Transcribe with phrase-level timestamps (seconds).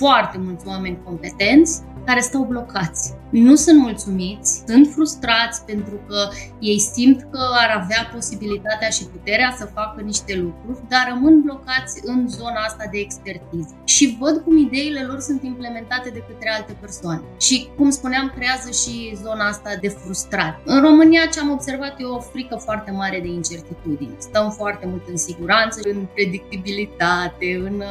[0.00, 3.14] foarte mulți oameni competenți care stau blocați.
[3.30, 6.28] Nu sunt mulțumiți, sunt frustrați pentru că
[6.60, 12.00] ei simt că ar avea posibilitatea și puterea să facă niște lucruri, dar rămân blocați
[12.04, 13.74] în zona asta de expertiză.
[13.84, 17.22] Și văd cum ideile lor sunt implementate de către alte persoane.
[17.40, 20.60] Și, cum spuneam, creează și zona asta de frustrare.
[20.64, 24.14] În România, ce am observat e o frică foarte mare de incertitudine.
[24.18, 27.82] Stăm foarte mult în siguranță, în predictibilitate, în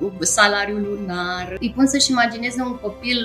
[0.00, 1.56] uh, salariul lunar.
[1.60, 3.18] Îi pun să-și imagineze un copil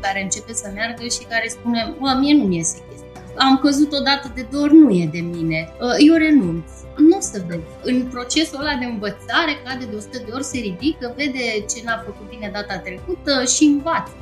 [0.00, 3.92] care începe să meargă și care spune, mă, mie nu mi iese chestia am căzut
[3.92, 6.70] odată de două ori, nu e de mine, uh, eu renunț.
[6.96, 7.62] Nu o să vezi.
[7.82, 12.02] În procesul ăla de învățare, cade de 100 de ori, se ridică, vede ce n-a
[12.04, 14.12] făcut bine data trecută și învață.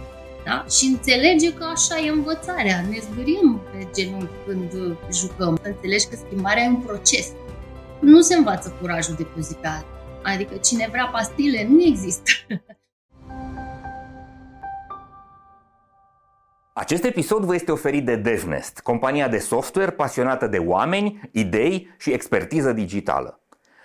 [0.45, 0.65] Da?
[0.71, 2.85] Și înțelege că așa e învățarea.
[2.91, 4.73] Ne zgârim pe genunchi când
[5.13, 5.59] jucăm.
[5.63, 7.27] Înțelegi că schimbarea e un proces.
[8.01, 9.69] Nu se învață curajul de pe zi pe
[10.23, 12.31] Adică cine vrea pastile, nu există.
[16.73, 22.13] Acest episod vă este oferit de DevNest, compania de software pasionată de oameni, idei și
[22.13, 23.41] expertiză digitală.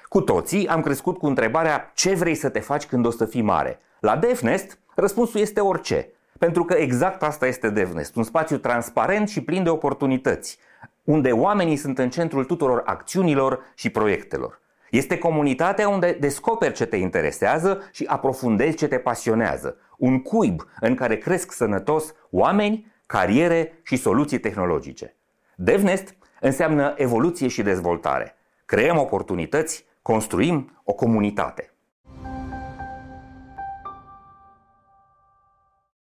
[0.10, 3.42] Cu toții am crescut cu întrebarea ce vrei să te faci când o să fii
[3.42, 3.80] mare.
[4.00, 9.42] La DevNest, răspunsul este orice, pentru că exact asta este DevNest, un spațiu transparent și
[9.42, 10.60] plin de oportunități,
[11.04, 14.62] unde oamenii sunt în centrul tuturor acțiunilor și proiectelor.
[14.96, 19.78] Este comunitatea unde descoperi ce te interesează și aprofundezi ce te pasionează.
[19.98, 25.16] Un cuib în care cresc sănătos oameni, cariere și soluții tehnologice.
[25.56, 28.36] DevNest înseamnă evoluție și dezvoltare.
[28.66, 31.74] Creăm oportunități, construim o comunitate.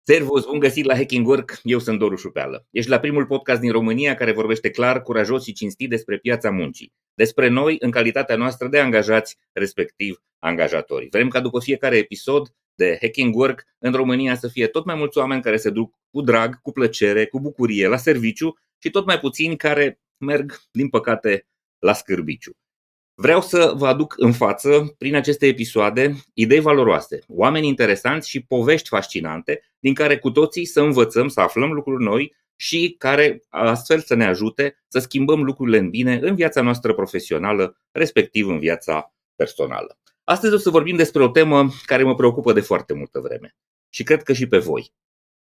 [0.03, 2.67] Servus, bun găsit la Hacking Work, eu sunt Doru Șupeală.
[2.71, 6.93] Ești la primul podcast din România care vorbește clar, curajos și cinstit despre piața muncii,
[7.15, 11.09] despre noi în calitatea noastră de angajați, respectiv angajatori.
[11.11, 15.19] Vrem ca după fiecare episod de Hacking Work în România să fie tot mai mulți
[15.19, 19.19] oameni care se duc cu drag, cu plăcere, cu bucurie la serviciu și tot mai
[19.19, 21.47] puțini care merg, din păcate,
[21.79, 22.53] la scârbiciu.
[23.23, 28.89] Vreau să vă aduc în față, prin aceste episoade, idei valoroase, oameni interesanți și povești
[28.89, 34.15] fascinante, din care cu toții să învățăm, să aflăm lucruri noi și care astfel să
[34.15, 39.99] ne ajute să schimbăm lucrurile în bine în viața noastră profesională, respectiv în viața personală.
[40.25, 43.57] Astăzi o să vorbim despre o temă care mă preocupă de foarte multă vreme
[43.89, 44.93] și cred că și pe voi.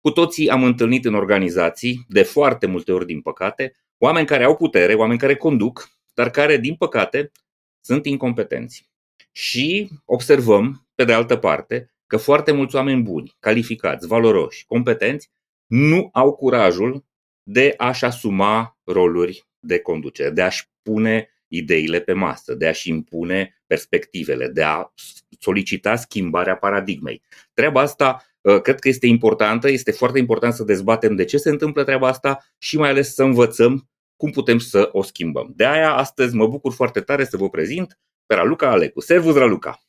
[0.01, 4.57] Cu toții am întâlnit în organizații, de foarte multe ori din păcate, oameni care au
[4.57, 7.33] putere, oameni care conduc, dar care, din păcate,
[7.87, 8.91] sunt incompetenți.
[9.33, 15.31] Și observăm, pe de altă parte, că foarte mulți oameni buni, calificați, valoroși, competenți,
[15.67, 17.05] nu au curajul
[17.43, 23.63] de a-și asuma roluri de conducere, de a-și pune ideile pe masă, de a-și impune
[23.67, 24.93] perspectivele, de a
[25.41, 27.23] solicita schimbarea paradigmei.
[27.53, 31.51] Treaba asta uh, cred că este importantă, este foarte important să dezbatem de ce se
[31.51, 35.53] întâmplă treaba asta și mai ales să învățăm cum putem să o schimbăm.
[35.57, 39.01] De aia, astăzi mă bucur foarte tare să vă prezint pe Raluca Alecu.
[39.01, 39.81] Servus, Raluca!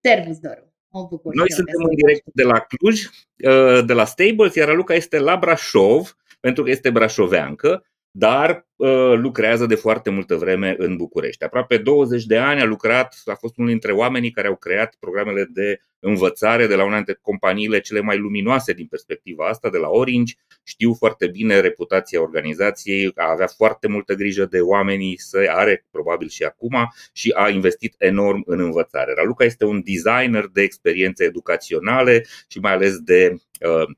[0.00, 0.74] Servus, Doru!
[0.88, 4.94] Mă bucur Noi suntem în direct de la Cluj, uh, de la Stables, iar Raluca
[4.94, 10.96] este la Brașov, pentru că este brașoveancă dar uh, lucrează de foarte multă vreme în
[10.96, 11.44] București.
[11.44, 15.48] Aproape 20 de ani a lucrat, a fost unul dintre oamenii care au creat programele
[15.52, 19.88] de învățare de la una dintre companiile cele mai luminoase din perspectiva asta, de la
[19.88, 20.34] Orange.
[20.64, 26.28] Știu foarte bine reputația organizației, a avea foarte multă grijă de oamenii să are, probabil
[26.28, 29.12] și acum, și a investit enorm în învățare.
[29.16, 33.96] Raluca este un designer de experiențe educaționale și mai ales de uh,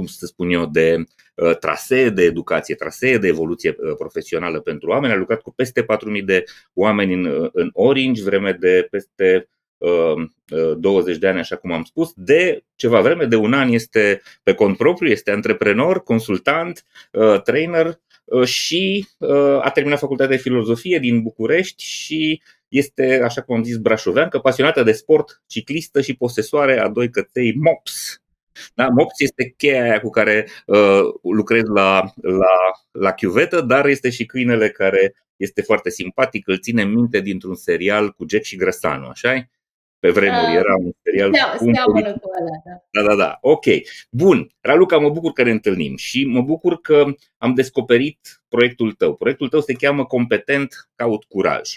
[0.00, 4.90] cum să spun eu, de uh, trasee de educație, trasee de evoluție uh, profesională pentru
[4.90, 5.12] oameni.
[5.12, 6.44] A lucrat cu peste 4.000 de
[6.74, 9.48] oameni în, uh, în Orange, vreme de peste
[10.76, 12.12] 20 de ani, așa cum am spus.
[12.16, 16.84] De ceva vreme, de un an, este pe cont propriu, este antreprenor, consultant,
[17.44, 18.00] trainer
[18.44, 19.06] și
[19.60, 24.82] a terminat facultatea de filozofie din București și este, așa cum am zis, brașoveancă, pasionată
[24.82, 28.20] de sport, ciclistă și posesoare a doi căței MOPS,
[28.74, 28.88] da?
[28.88, 32.56] MOPS este cheia aia cu care uh, lucrez la, la,
[32.90, 38.10] la chiuvetă, dar este și câinele care este foarte simpatic, îl ține minte dintr-un serial
[38.10, 39.48] cu Jack și Grăsanu, așa
[40.00, 41.70] pe vremuri uh, era un serial da, cu, cu
[42.00, 42.12] ăla,
[42.64, 43.02] da.
[43.02, 43.38] da, da, da.
[43.40, 43.64] Ok.
[44.10, 44.50] Bun.
[44.60, 47.04] Raluca, mă bucur că ne întâlnim și mă bucur că
[47.38, 49.14] am descoperit proiectul tău.
[49.16, 51.70] Proiectul tău se cheamă Competent Caut Curaj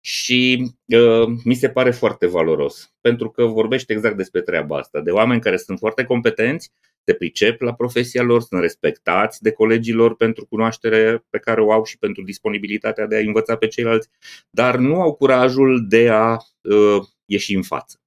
[0.00, 5.10] și uh, mi se pare foarte valoros, pentru că vorbește exact despre treaba asta, de
[5.10, 6.72] oameni care sunt foarte competenți,
[7.04, 11.72] se pricep la profesia lor, sunt respectați de colegii lor pentru cunoaștere pe care o
[11.72, 14.08] au și pentru disponibilitatea de a învăța pe ceilalți,
[14.50, 18.00] dar nu au curajul de a uh, ieși în față.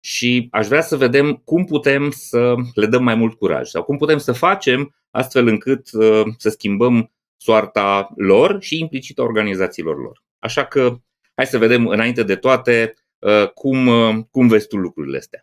[0.00, 3.96] și aș vrea să vedem cum putem să le dăm mai mult curaj sau cum
[3.96, 10.24] putem să facem astfel încât uh, să schimbăm soarta lor și implicit organizațiilor lor.
[10.38, 11.00] Așa că
[11.36, 15.42] hai să vedem înainte de toate uh, cum, uh, cum vezi tu lucrurile astea.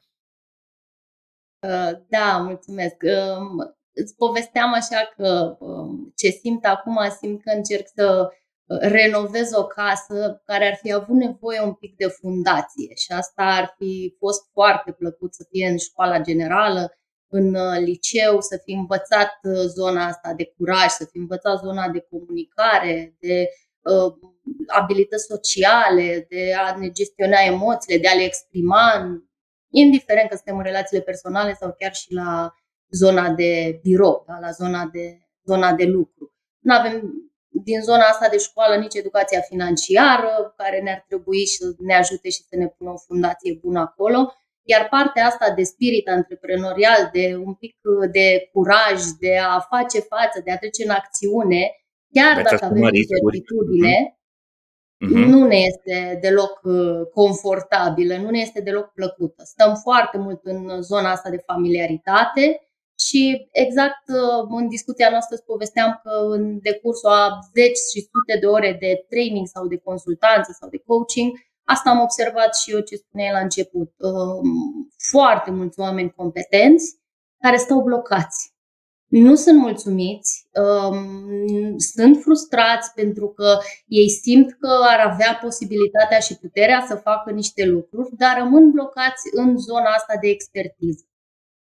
[2.07, 2.95] Da, mulțumesc.
[3.03, 8.29] Um, îți povesteam așa că um, ce simt acum, simt că încerc să
[8.65, 13.75] renovez o casă care ar fi avut nevoie un pic de fundație și asta ar
[13.77, 16.97] fi fost foarte plăcut să fie în școala generală,
[17.27, 21.89] în uh, liceu, să fi învățat uh, zona asta de curaj, să fi învățat zona
[21.89, 23.47] de comunicare, de
[23.81, 24.13] uh,
[24.67, 28.83] abilități sociale, de a ne gestiona emoțiile, de a le exprima,
[29.69, 32.53] indiferent că suntem în relațiile personale sau chiar și la
[32.89, 34.39] zona de birou, da?
[34.39, 36.33] la zona de, zona de lucru.
[36.59, 37.13] Nu avem
[37.63, 42.41] din zona asta de școală nici educația financiară, care ne-ar trebui să ne ajute și
[42.49, 44.33] să ne pună o fundație bună acolo.
[44.65, 47.75] Iar partea asta de spirit antreprenorial, de un pic
[48.11, 51.61] de curaj, de a face față, de a trece în acțiune,
[52.11, 54.17] chiar Veți dacă avem incertitudine,
[55.03, 55.25] uh-huh.
[55.25, 59.43] nu ne este deloc uh, confortabilă, nu ne este deloc plăcută.
[59.45, 62.67] Stăm foarte mult în zona asta de familiaritate
[62.99, 68.37] și exact uh, în discuția noastră îți povesteam că în decursul a zeci și sute
[68.39, 71.31] de ore de training sau de consultanță sau de coaching,
[71.63, 73.91] asta am observat și eu ce spuneai la început.
[73.97, 76.95] Um, foarte mulți oameni competenți
[77.39, 78.52] care stau blocați.
[79.21, 86.37] Nu sunt mulțumiți, um, sunt frustrați pentru că ei simt că ar avea posibilitatea și
[86.37, 91.05] puterea să facă niște lucruri, dar rămân blocați în zona asta de expertiză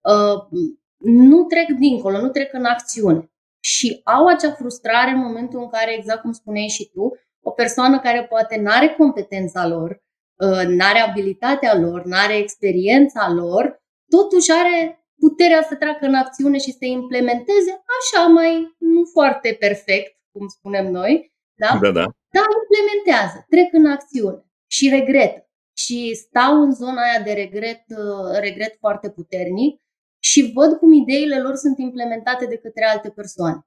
[0.02, 0.64] uh,
[0.98, 3.32] nu trec dincolo, nu trec în acțiune.
[3.60, 8.00] Și au acea frustrare în momentul în care, exact cum spuneai și tu, o persoană
[8.00, 9.90] care poate nu are competența lor,
[10.36, 16.14] uh, nu are abilitatea lor, nu are experiența lor, totuși are puterea să treacă în
[16.14, 21.34] acțiune și să implementeze așa mai nu foarte perfect, cum spunem noi,
[21.64, 21.80] da?
[21.82, 22.06] Da, da.
[22.36, 25.34] Dar implementează, trec în acțiune și regret.
[25.78, 29.82] Și stau în zona aia de regret, uh, regret foarte puternic
[30.20, 33.60] și văd cum ideile lor sunt implementate de către alte persoane.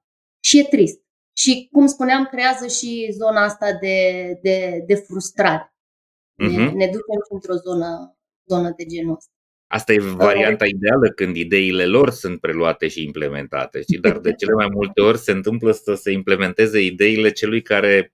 [0.43, 1.01] Și e trist.
[1.35, 3.97] Și, cum spuneam, creează și zona asta de,
[4.41, 5.67] de, de frustrare.
[5.67, 6.55] Uh-huh.
[6.55, 6.75] Ne, mhm.
[6.75, 8.17] ne ducem într-o zonă,
[8.49, 9.32] zonă de genul ăsta.
[9.73, 13.97] Asta e varianta uh, ideală când ideile lor sunt preluate și implementate, știi?
[13.97, 18.13] dar de cele mai multe ori se întâmplă să se implementeze ideile celui care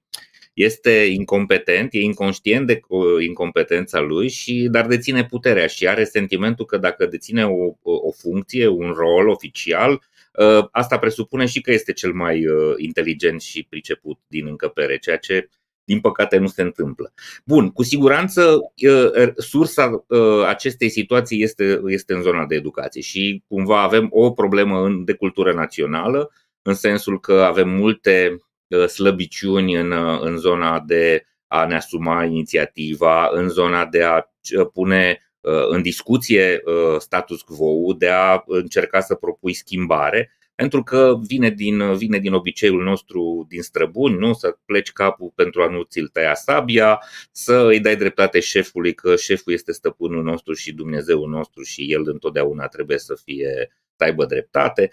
[0.53, 2.79] este incompetent, e inconștient de
[3.19, 8.67] incompetența lui, și, dar deține puterea și are sentimentul că dacă deține o, o funcție,
[8.67, 10.01] un rol oficial,
[10.38, 15.17] ă, asta presupune și că este cel mai ă, inteligent și priceput din încăpere, ceea
[15.17, 15.50] ce
[15.89, 17.13] din păcate nu se întâmplă.
[17.45, 18.57] Bun, cu siguranță
[18.88, 20.06] ă, sursa
[20.47, 25.53] acestei situații este, este în zona de educație și cumva avem o problemă de cultură
[25.53, 26.31] națională,
[26.62, 28.39] în sensul că avem multe
[28.69, 34.15] Uh, slăbiciuni în, uh, în zona de a ne asuma inițiativa, în zona de a
[34.57, 35.24] uh, pune
[35.69, 36.63] în discuție
[36.97, 42.83] status quo, de a încerca să propui schimbare, pentru că vine din, vine din obiceiul
[42.83, 44.33] nostru din străbuni, nu?
[44.33, 47.01] să pleci capul pentru a nu ți-l tăia sabia,
[47.31, 52.01] să îi dai dreptate șefului că șeful este stăpânul nostru și Dumnezeul nostru și el
[52.06, 54.89] întotdeauna trebuie să fie să aibă dreptate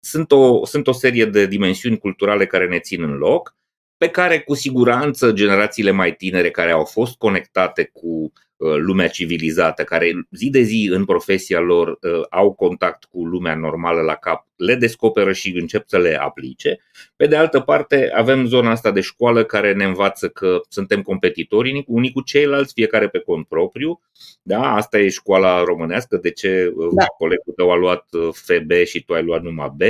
[0.00, 3.56] sunt o, sunt o serie de dimensiuni culturale care ne țin în loc,
[3.96, 9.84] pe care cu siguranță generațiile mai tinere care au fost conectate cu Uh, lumea civilizată,
[9.84, 14.46] care zi de zi în profesia lor uh, au contact cu lumea normală la cap,
[14.56, 16.80] le descoperă și încep să le aplice.
[17.16, 21.84] Pe de altă parte, avem zona asta de școală care ne învață că suntem competitori
[21.86, 24.00] unii cu ceilalți, fiecare pe cont propriu.
[24.42, 27.04] Da, asta e școala românească, de ce uh, da.
[27.04, 29.82] colegul tău a luat FB și tu ai luat numai B.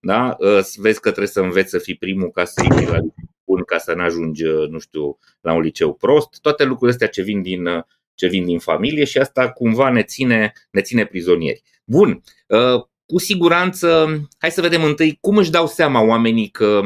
[0.00, 0.36] Da?
[0.76, 2.98] Vezi că trebuie să înveți să fii primul ca să iei la
[3.44, 6.40] bun ca să nu ajungi, nu știu, la un liceu prost.
[6.40, 7.68] Toate lucrurile astea ce vin din
[8.16, 11.62] ce vin din familie și asta cumva ne ține, ne ține prizonieri.
[11.84, 14.06] Bun, uh, cu siguranță,
[14.38, 16.80] hai să vedem întâi cum își dau seama oamenii că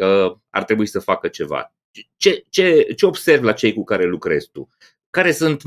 [0.00, 1.74] uh, ar trebui să facă ceva.
[2.16, 4.68] Ce, ce, ce observi la cei cu care lucrezi tu?
[5.10, 5.62] Care sunt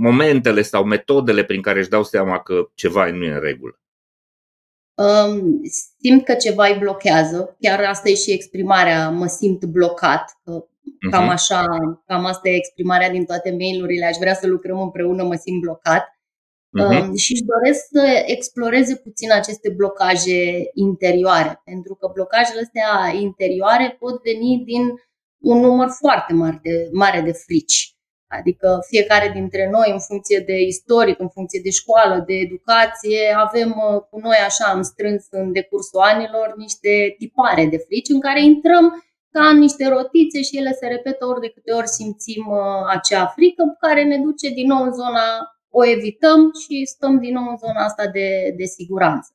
[0.00, 3.78] momentele sau metodele prin care își dau seama că ceva nu e în regulă?
[4.94, 5.60] Um,
[5.98, 7.56] simt că ceva îi blochează.
[7.60, 10.38] Chiar asta e și exprimarea, mă simt blocat.
[10.44, 10.64] Că
[11.10, 11.32] Cam mhm.
[11.32, 11.66] așa,
[12.06, 14.06] cam asta e exprimarea din toate mailurile.
[14.06, 16.08] Aș vrea să lucrăm împreună, mă simt blocat.
[16.80, 17.12] Uh-huh.
[17.14, 24.22] și își doresc să exploreze puțin aceste blocaje interioare, pentru că blocajele astea interioare pot
[24.22, 24.82] veni din
[25.38, 27.94] un număr foarte mare de, mare de frici.
[28.38, 33.70] Adică fiecare dintre noi, în funcție de istoric, în funcție de școală, de educație, avem
[33.70, 38.42] uh, cu noi așa, am strâns în decursul anilor niște tipare de frici în care
[38.42, 42.86] intrăm ca în niște rotițe și ele se repetă ori de câte ori simțim uh,
[42.88, 45.26] acea frică care ne duce din nou în zona,
[45.68, 49.30] o evităm și stăm din nou în zona asta de, de siguranță.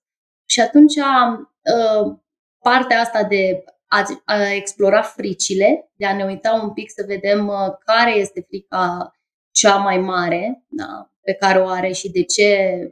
[0.45, 2.17] Și atunci uh,
[2.59, 7.47] partea asta de a, a explora fricile, de a ne uita un pic să vedem
[7.47, 9.13] uh, care este frica
[9.51, 12.47] cea mai mare da, pe care o are și de ce,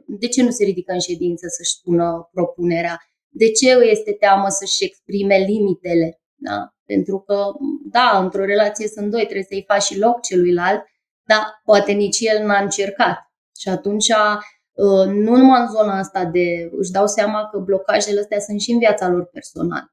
[0.06, 2.98] de ce nu se ridică în ședință să-și spună propunerea,
[3.28, 6.20] de ce este teamă să-și exprime limitele.
[6.34, 6.72] Da?
[6.92, 7.52] Pentru că,
[7.90, 10.82] da, într-o relație sunt doi, trebuie să-i faci și loc celuilalt,
[11.24, 13.18] dar poate nici el n-a încercat.
[13.60, 18.40] Și atunci, uh, nu numai în zona asta de, își dau seama că blocajele astea
[18.40, 19.92] sunt și în viața lor personală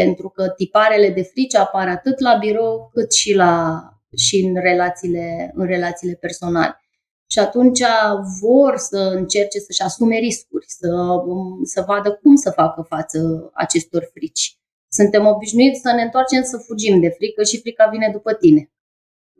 [0.00, 3.80] pentru că tiparele de frici apar atât la birou cât și, la,
[4.16, 6.80] și în, relațiile, în relațiile personale.
[7.26, 7.82] Și atunci
[8.40, 10.88] vor să încerce să-și asume riscuri, să,
[11.64, 14.58] să vadă cum să facă față acestor frici.
[14.98, 18.70] Suntem obișnuiți să ne întoarcem să fugim de frică și frica vine după tine.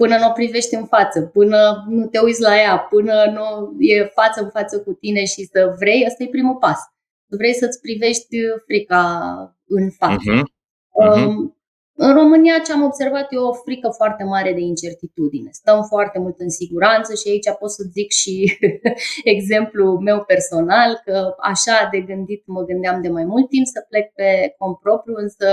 [0.01, 3.47] Până nu o privești în față, până nu te uiți la ea, până nu
[3.79, 6.79] e față în față cu tine și să vrei, ăsta e primul pas.
[7.27, 8.37] Vrei să-ți privești
[8.67, 9.03] frica
[9.67, 10.33] în față.
[10.33, 10.47] Uh-huh.
[11.05, 11.56] Uh-huh.
[11.99, 15.49] În România ce am observat e o frică foarte mare de incertitudine.
[15.53, 18.59] Stăm foarte mult în siguranță și aici pot să zic și
[19.37, 24.13] exemplul meu personal, că așa de gândit mă gândeam de mai mult timp să plec
[24.13, 25.47] pe cont propriu, însă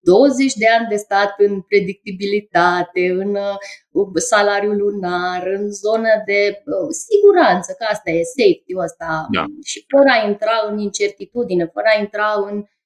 [0.00, 6.88] 20 de ani de stat în predictibilitate, în uh, salariu lunar, în zonă de uh,
[7.06, 9.44] siguranță, că asta e safety-ul ăsta, da.
[9.64, 12.77] și fără a intra în incertitudine, fără a intra în uh,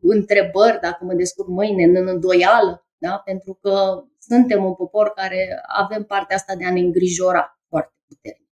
[0.00, 3.22] întrebări dacă mă descurc mâine, în îndoială, da?
[3.24, 8.50] pentru că suntem un popor care avem partea asta de a ne îngrijora foarte puternic.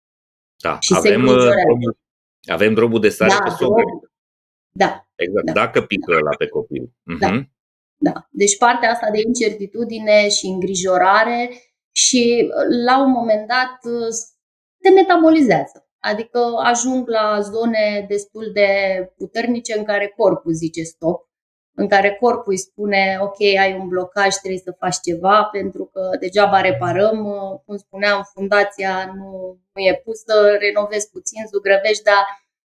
[0.56, 1.98] Da, și avem, drobul,
[2.46, 3.82] avem drobul de sare da, pe sobre.
[4.72, 5.08] Da.
[5.14, 5.52] Exact, da.
[5.52, 6.84] dacă pică la pe copil.
[6.86, 7.18] Uh-huh.
[7.20, 7.30] Da.
[7.30, 7.52] Mhm.
[7.96, 8.28] da.
[8.30, 11.50] Deci partea asta de incertitudine și îngrijorare
[11.92, 12.50] și
[12.84, 13.78] la un moment dat
[14.80, 15.83] te metabolizează.
[16.10, 18.68] Adică ajung la zone destul de
[19.16, 21.28] puternice în care corpul zice stop,
[21.76, 26.16] în care corpul îi spune, ok, ai un blocaj, trebuie să faci ceva, pentru că
[26.20, 27.18] degeaba reparăm,
[27.66, 32.24] cum spuneam, fundația nu, nu e pusă, renovezi puțin, zugrăvești, dar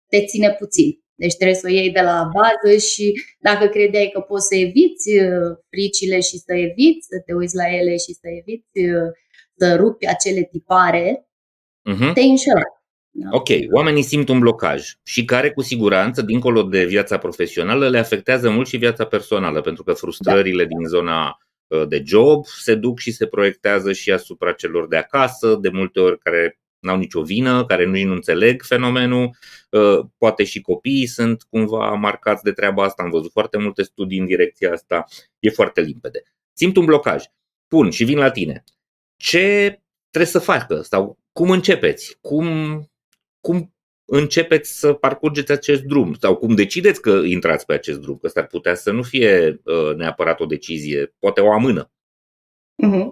[0.08, 1.04] te ține puțin.
[1.14, 5.08] Deci trebuie să o iei de la bază și dacă credeai că poți să eviți
[5.18, 9.10] uh, fricile și să eviți, să te uiți la ele și să eviți uh,
[9.58, 11.28] să rupi acele tipare,
[11.90, 12.12] uh-huh.
[12.14, 12.76] te înșelați.
[13.18, 13.28] Da.
[13.30, 18.50] Ok, oamenii simt un blocaj și care cu siguranță, dincolo de viața profesională, le afectează
[18.50, 20.68] mult și viața personală, pentru că frustrările da.
[20.68, 25.58] din zona uh, de job se duc și se proiectează și asupra celor de acasă,
[25.60, 29.30] de multe ori care n-au nicio vină, care nu nu înțeleg fenomenul.
[29.70, 33.02] Uh, poate și copiii sunt cumva marcați de treaba asta.
[33.02, 35.04] Am văzut foarte multe studii în direcția asta.
[35.38, 36.22] E foarte limpede.
[36.52, 37.24] Simt un blocaj.
[37.66, 38.64] Pun și vin la tine.
[39.16, 39.80] Ce
[40.10, 40.80] trebuie să facă?
[40.80, 42.18] Sau cum începeți?
[42.20, 42.46] Cum
[43.46, 43.74] cum
[44.04, 48.46] începeți să parcurgeți acest drum sau cum decideți că intrați pe acest drum, că s-ar
[48.46, 51.90] putea să nu fie uh, neapărat o decizie, poate o amână.
[52.84, 53.08] Uh-huh.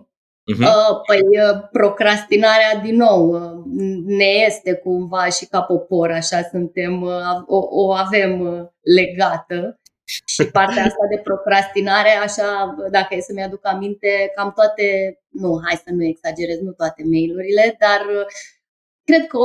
[0.53, 0.61] Uh-huh.
[0.61, 3.63] Uh, păi uh, procrastinarea din nou uh,
[4.05, 10.47] ne este cumva și ca popor, așa suntem, uh, o, o avem uh, legată și
[10.51, 15.91] partea asta de procrastinare, așa, dacă e să-mi aduc aminte, cam toate, nu, hai să
[15.93, 18.27] nu exagerez, nu toate mailurile, dar uh,
[19.05, 19.39] cred că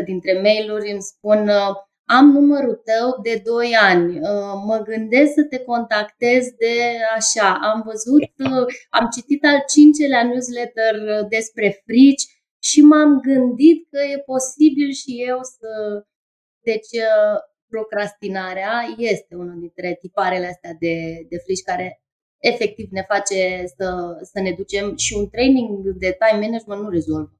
[0.00, 5.32] 80% dintre mail-uri îmi spun uh, am numărul tău de 2 ani, uh, mă gândesc
[5.32, 6.74] să te contactez de
[7.16, 10.94] așa, am văzut, uh, am citit al cincelea newsletter
[11.28, 12.24] despre frici
[12.62, 15.68] și m-am gândit că e posibil și eu să...
[16.62, 16.92] Deci,
[17.68, 22.02] procrastinarea este unul dintre tiparele astea de, de frici care
[22.38, 27.39] efectiv ne face să, să ne ducem și un training de time management nu rezolvă.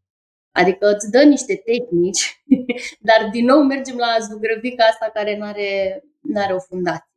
[0.53, 2.43] Adică îți dă niște tehnici,
[3.09, 6.03] dar din nou mergem la zugrăvica asta care nu are,
[6.35, 7.11] are o fundație.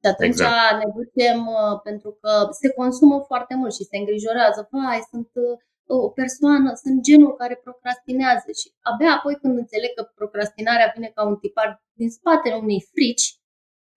[0.00, 0.76] Și atunci exact.
[0.78, 4.68] ne ducem uh, pentru că se consumă foarte mult și se îngrijorează.
[4.70, 10.02] Vai, sunt uh, o persoană, sunt genul care procrastinează și abia apoi când înțeleg că
[10.14, 13.26] procrastinarea vine ca un tipar din spatele unei frici,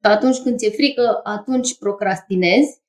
[0.02, 2.82] că atunci când ți-e frică, atunci procrastinezi,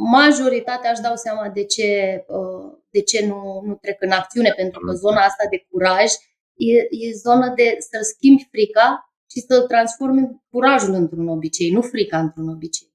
[0.00, 1.88] majoritatea își dau seama de ce
[2.26, 6.10] uh, de ce nu, nu trec în acțiune, pentru că zona asta de curaj
[6.54, 12.18] e, e zona de să-l schimbi frica și să transformi curajul într-un obicei, nu frica
[12.18, 12.88] într-un obicei.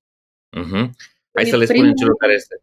[0.59, 0.85] Uh-huh.
[1.33, 1.97] Hai e să le spunem primul...
[1.97, 2.55] celor care este.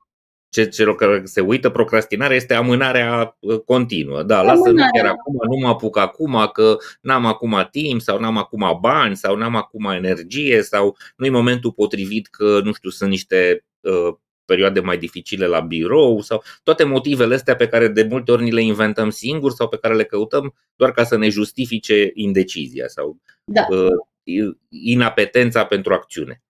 [0.49, 4.22] ce, celor care se uită, procrastinarea este amânarea uh, continuă.
[4.22, 8.37] Da, lasă nu chiar acum, nu mă apuc acum că n-am acum timp sau n-am
[8.37, 13.11] acum bani sau n-am acum energie sau nu e momentul potrivit că, nu știu, sunt
[13.11, 14.14] niște uh,
[14.52, 18.52] perioade mai dificile la birou sau toate motivele astea pe care de multe ori ni
[18.52, 23.16] le inventăm singuri sau pe care le căutăm doar ca să ne justifice indecizia sau
[23.44, 23.66] da.
[23.71, 26.42] uh, inapetența pentru acțiune.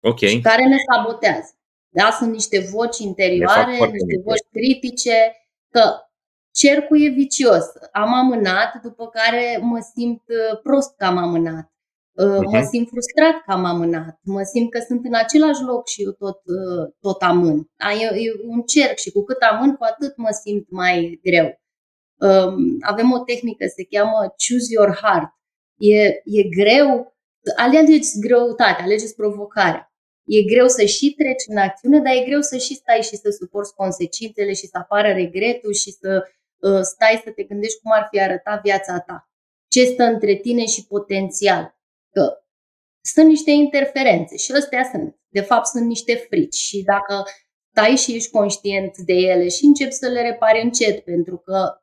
[0.00, 0.18] Ok.
[0.18, 1.54] Și care ne sabotează.
[1.88, 2.10] Da?
[2.18, 5.34] Sunt niște voci interioare, niște voci critice,
[5.70, 5.82] că
[6.52, 7.64] cercul e vicios.
[7.92, 11.72] Am amânat, după care mă simt uh, prost că am amânat.
[12.20, 12.44] Uh-huh.
[12.52, 12.68] Mă mhm.
[12.68, 16.38] simt frustrat că am amânat, mă simt că sunt în același loc și eu tot,
[16.44, 17.70] uh, tot amân.
[18.00, 21.60] E, e un cerc și cu cât amân, cu atât mă simt mai greu.
[22.16, 25.30] Um, avem o tehnică, se cheamă Choose Your Heart.
[25.76, 27.16] E, e greu,
[27.56, 29.92] alegeți greutatea, alegeți provocarea.
[30.24, 33.30] E greu să și treci în acțiune, dar e greu să și stai și să
[33.30, 36.24] suporți consecințele și să apară regretul și să
[36.58, 39.30] uh, stai să te gândești cum ar fi arătat viața ta.
[39.68, 41.79] Ce stă între tine și potențial.
[42.12, 42.40] Că
[43.00, 45.16] sunt niște interferențe și astea sunt.
[45.28, 47.24] De fapt, sunt niște frici și dacă
[47.70, 51.80] stai și ești conștient de ele și începi să le repari încet, pentru că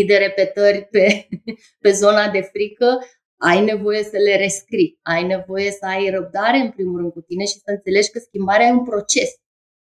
[0.00, 1.28] 8.000 de repetări pe,
[1.82, 2.98] pe zona de frică
[3.40, 7.44] ai nevoie să le rescrii, ai nevoie să ai răbdare în primul rând cu tine
[7.44, 9.30] și să înțelegi că schimbarea e un proces.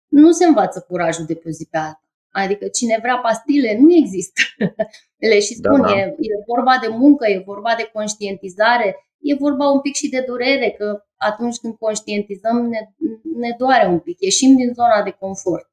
[0.08, 2.07] Nu se învață curajul de pe o zi pe alta.
[2.32, 4.42] Adică cine vrea pastile nu există.
[5.30, 5.98] Le și spun, da, da.
[5.98, 10.24] E, e vorba de muncă, e vorba de conștientizare, e vorba un pic și de
[10.28, 12.80] durere, că atunci când conștientizăm ne,
[13.38, 15.70] ne doare un pic, ieșim din zona de confort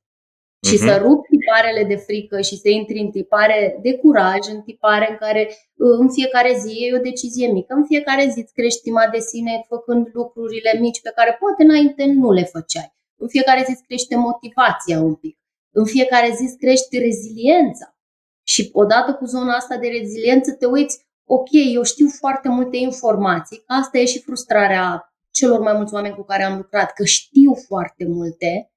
[0.69, 0.87] și uh-huh.
[0.87, 5.17] să rup tiparele de frică și să intri în tipare de curaj, în tipare în
[5.17, 9.09] care uh, în fiecare zi e o decizie mică, în fiecare zi îți crești stima
[9.13, 12.93] de sine făcând lucrurile mici pe care poate înainte nu le făceai.
[13.23, 15.37] În fiecare zi îți crește motivația un pic.
[15.79, 17.97] În fiecare zi îți crești reziliența.
[18.43, 23.63] Și odată cu zona asta de reziliență te uiți, ok, eu știu foarte multe informații,
[23.67, 28.05] asta e și frustrarea celor mai mulți oameni cu care am lucrat, că știu foarte
[28.09, 28.69] multe,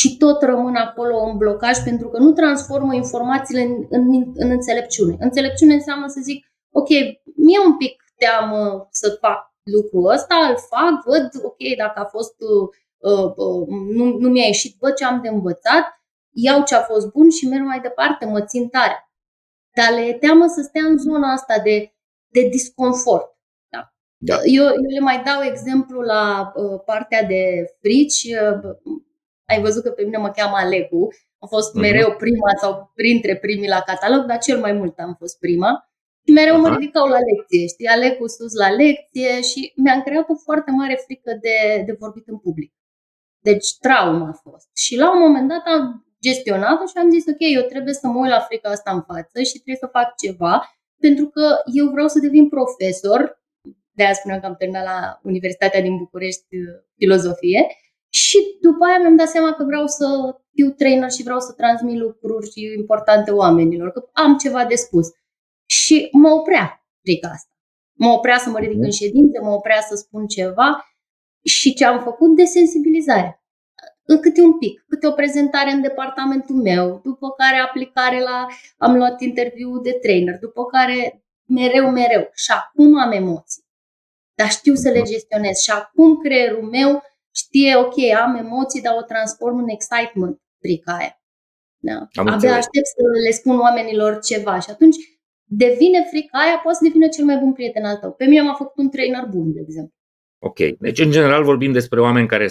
[0.00, 5.16] și tot rămân acolo în blocaj pentru că nu transformă informațiile în, în, în înțelepciune.
[5.18, 6.88] Înțelepciune înseamnă să zic, ok,
[7.46, 12.34] mie un pic teamă să fac lucrul ăsta, îl fac, văd, ok, dacă a fost,
[12.40, 12.68] uh,
[13.10, 15.84] uh, nu, nu mi-a ieșit, văd ce am de învățat,
[16.30, 19.10] iau ce a fost bun și merg mai departe, mă țin tare.
[19.76, 21.92] Dar le teamă să stea în zona asta de,
[22.26, 23.36] de disconfort.
[23.68, 23.92] Da.
[24.16, 24.36] Da.
[24.44, 28.22] Eu, eu le mai dau exemplu la uh, partea de frici.
[28.24, 28.76] Uh,
[29.44, 31.08] ai văzut că pe mine mă cheamă Alecu.
[31.38, 31.80] Am fost uh-huh.
[31.80, 35.90] mereu prima sau printre primii la catalog, dar cel mai mult am fost prima.
[36.26, 36.68] Și mereu uh-huh.
[36.68, 41.00] mă ridicau la lecție, știi, Alecu sus la lecție și mi-am creat o foarte mare
[41.04, 42.72] frică de, de vorbit în public.
[43.38, 44.68] Deci trauma a fost.
[44.76, 48.18] Și la un moment dat am gestionat-o și am zis, ok, eu trebuie să mă
[48.20, 50.54] uit la frica asta în față și trebuie să fac ceva,
[51.00, 51.44] pentru că
[51.80, 53.42] eu vreau să devin profesor,
[53.96, 56.62] de aia spuneam că am terminat la Universitatea din București uh,
[56.96, 57.66] filozofie,
[58.08, 60.06] și după aia mi-am dat seama că vreau să
[60.54, 65.06] fiu trainer și vreau să transmit lucruri importante oamenilor, că am ceva de spus.
[65.66, 67.52] Și mă oprea frica asta.
[67.92, 68.90] Mă oprea să mă ridic în mhm.
[68.90, 70.84] ședințe, mă oprea să spun ceva
[71.44, 72.36] și ce am făcut?
[72.36, 73.37] de sensibilizare.
[74.10, 78.96] În câte un pic, câte o prezentare în departamentul meu, după care aplicare la, am
[78.96, 82.30] luat interviu de trainer, după care mereu, mereu.
[82.34, 83.62] Și acum am emoții.
[84.34, 85.56] Dar știu să le gestionez.
[85.56, 87.02] Și acum creierul meu
[87.34, 91.20] știe, ok, am emoții, dar o transform în excitement, frica aia.
[91.78, 91.92] Da.
[91.92, 92.56] Am Abia înțeleg.
[92.56, 94.96] aștept să le spun oamenilor ceva și atunci
[95.44, 98.12] devine frica aia, poate să devină cel mai bun prieten al tău.
[98.12, 99.94] Pe mine m-a făcut un trainer bun, de exemplu.
[100.38, 102.48] Ok, deci în general vorbim despre oameni care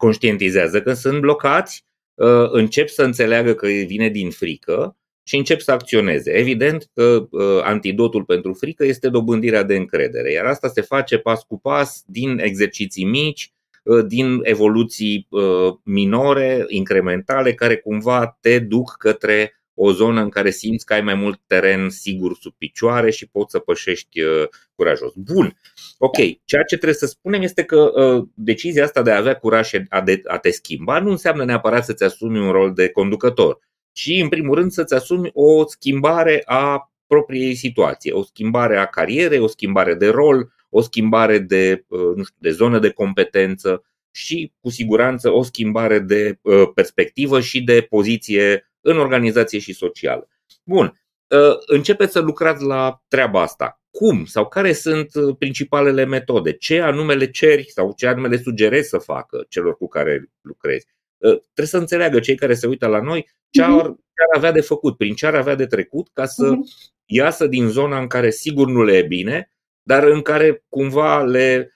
[0.00, 1.84] conștientizează că sunt blocați,
[2.14, 6.30] uh, încep să înțeleagă că vine din frică și încep să acționeze.
[6.30, 11.42] Evident că uh, antidotul pentru frică este dobândirea de încredere, iar asta se face pas
[11.42, 18.94] cu pas din exerciții mici, Uh, din evoluții uh, minore, incrementale, care cumva te duc
[18.98, 23.28] către o zonă în care simți că ai mai mult teren sigur sub picioare și
[23.28, 25.12] poți să pășești uh, curajos.
[25.14, 25.58] Bun.
[25.98, 26.16] Ok.
[26.44, 27.92] Ceea ce trebuie să spunem este că
[28.34, 29.82] decizia asta de a avea curaj și
[30.24, 33.58] a te schimba nu înseamnă neapărat să-ți asumi un rol de conducător,
[33.92, 39.38] ci în primul rând să-ți asumi o schimbare a propriei situații, o schimbare a carierei,
[39.38, 44.52] o schimbare de rol, o schimbare de, uh, nu știu, de zonă de competență și
[44.60, 50.28] cu siguranță o schimbare de uh, perspectivă și de poziție în organizație și socială.
[50.64, 53.82] Bun, uh, începeți să lucrați la treaba asta.
[53.90, 56.52] Cum sau care sunt principalele metode?
[56.52, 60.86] Ce anume le ceri sau ce anume le sugerezi să facă celor cu care lucrezi?
[61.20, 64.60] trebuie să înțeleagă cei care se uită la noi ce ar, ce ar avea de
[64.60, 66.92] făcut, prin ce ar avea de trecut ca să uh-huh.
[67.04, 71.72] iasă din zona în care sigur nu le e bine, dar în care cumva le,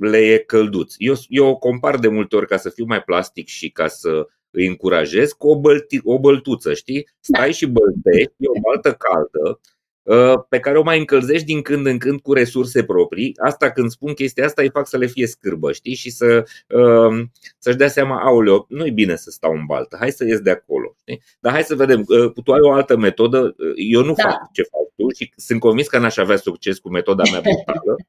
[0.00, 0.94] le e călduț.
[0.98, 4.26] Eu, eu o compar de multe ori ca să fiu mai plastic și ca să
[4.52, 7.08] îi încurajez cu o, bălti, o băltuță, știi?
[7.20, 7.52] Stai da.
[7.52, 9.60] și băltești, e o baltă caldă,
[10.02, 13.36] Uh, pe care o mai încălzești din când în când cu resurse proprii.
[13.42, 15.94] Asta când spun chestia asta îi fac să le fie scârbă, știi?
[15.94, 17.24] Și să, uh,
[17.58, 20.94] să-și dea seama, auleo, nu-i bine să stau în baltă, hai să ies de acolo.
[20.98, 21.22] Știi?
[21.40, 24.22] Dar hai să vedem, uh, tu ai o altă metodă, eu nu da.
[24.22, 27.96] fac ce faci tu și sunt convins că n-aș avea succes cu metoda mea brutală.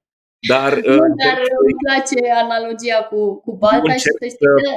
[0.48, 4.72] Dar, nu, dar îmi place analogia cu, cu balta și să știi că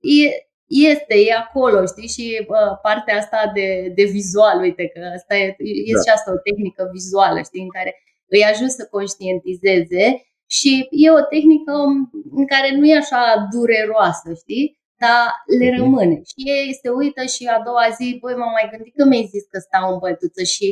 [0.00, 5.34] e, este, e acolo, știi, și bă, partea asta de, de vizual, uite că asta
[5.36, 5.46] e,
[5.90, 6.00] e da.
[6.02, 7.92] și asta o tehnică vizuală, știi, în care
[8.34, 10.06] îi ajut să conștientizeze
[10.46, 11.72] și e o tehnică
[12.40, 14.64] în care nu e așa dureroasă, știi,
[15.02, 15.22] dar
[15.58, 15.78] le mhm.
[15.80, 16.16] rămâne.
[16.30, 19.44] Și ei se uită și a doua zi, băi, m-am mai gândit că mi-ai zis
[19.52, 20.66] că stau în băltuță și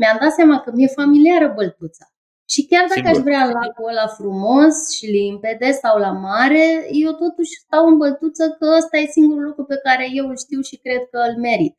[0.00, 2.06] mi-am dat seama că mi-e familiară băltuța.
[2.52, 3.10] Și chiar dacă Sigur.
[3.10, 6.64] aș vrea lacul ăla frumos și limpede sau la mare,
[7.04, 10.60] eu totuși stau în băltuță că ăsta e singurul lucru pe care eu îl știu
[10.60, 11.74] și cred că îl merit.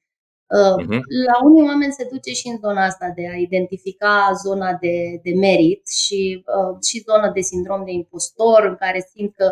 [0.60, 1.00] Uh-huh.
[1.28, 5.34] La unii oameni se duce și în zona asta de a identifica zona de, de
[5.34, 9.52] merit și, uh, și zona de sindrom de impostor, în care simt că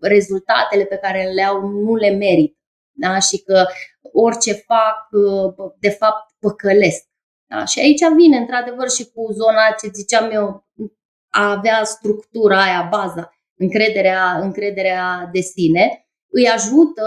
[0.00, 2.58] rezultatele pe care le au nu le merit
[2.92, 3.18] da?
[3.18, 3.64] și că
[4.12, 7.07] orice fac, uh, de fapt, păcălesc.
[7.48, 7.64] Da?
[7.64, 10.66] Și aici vine, într-adevăr, și cu zona ce ziceam eu,
[11.28, 17.04] a avea structura aia, baza, încrederea, încrederea de sine, îi ajută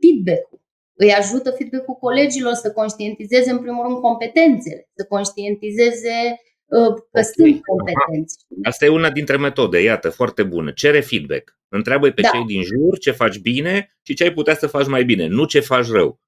[0.00, 0.62] feedback-ul.
[0.96, 6.16] Îi ajută feedback-ul colegilor să conștientizeze, în primul rând, competențele, să conștientizeze
[6.64, 7.24] uh, că okay.
[7.24, 8.36] sunt competenți.
[8.62, 10.72] Asta e una dintre metode, iată, foarte bună.
[10.72, 11.58] Cere feedback.
[11.68, 12.28] Întreabă pe da.
[12.28, 15.44] cei din jur ce faci bine și ce ai putea să faci mai bine, nu
[15.44, 16.20] ce faci rău.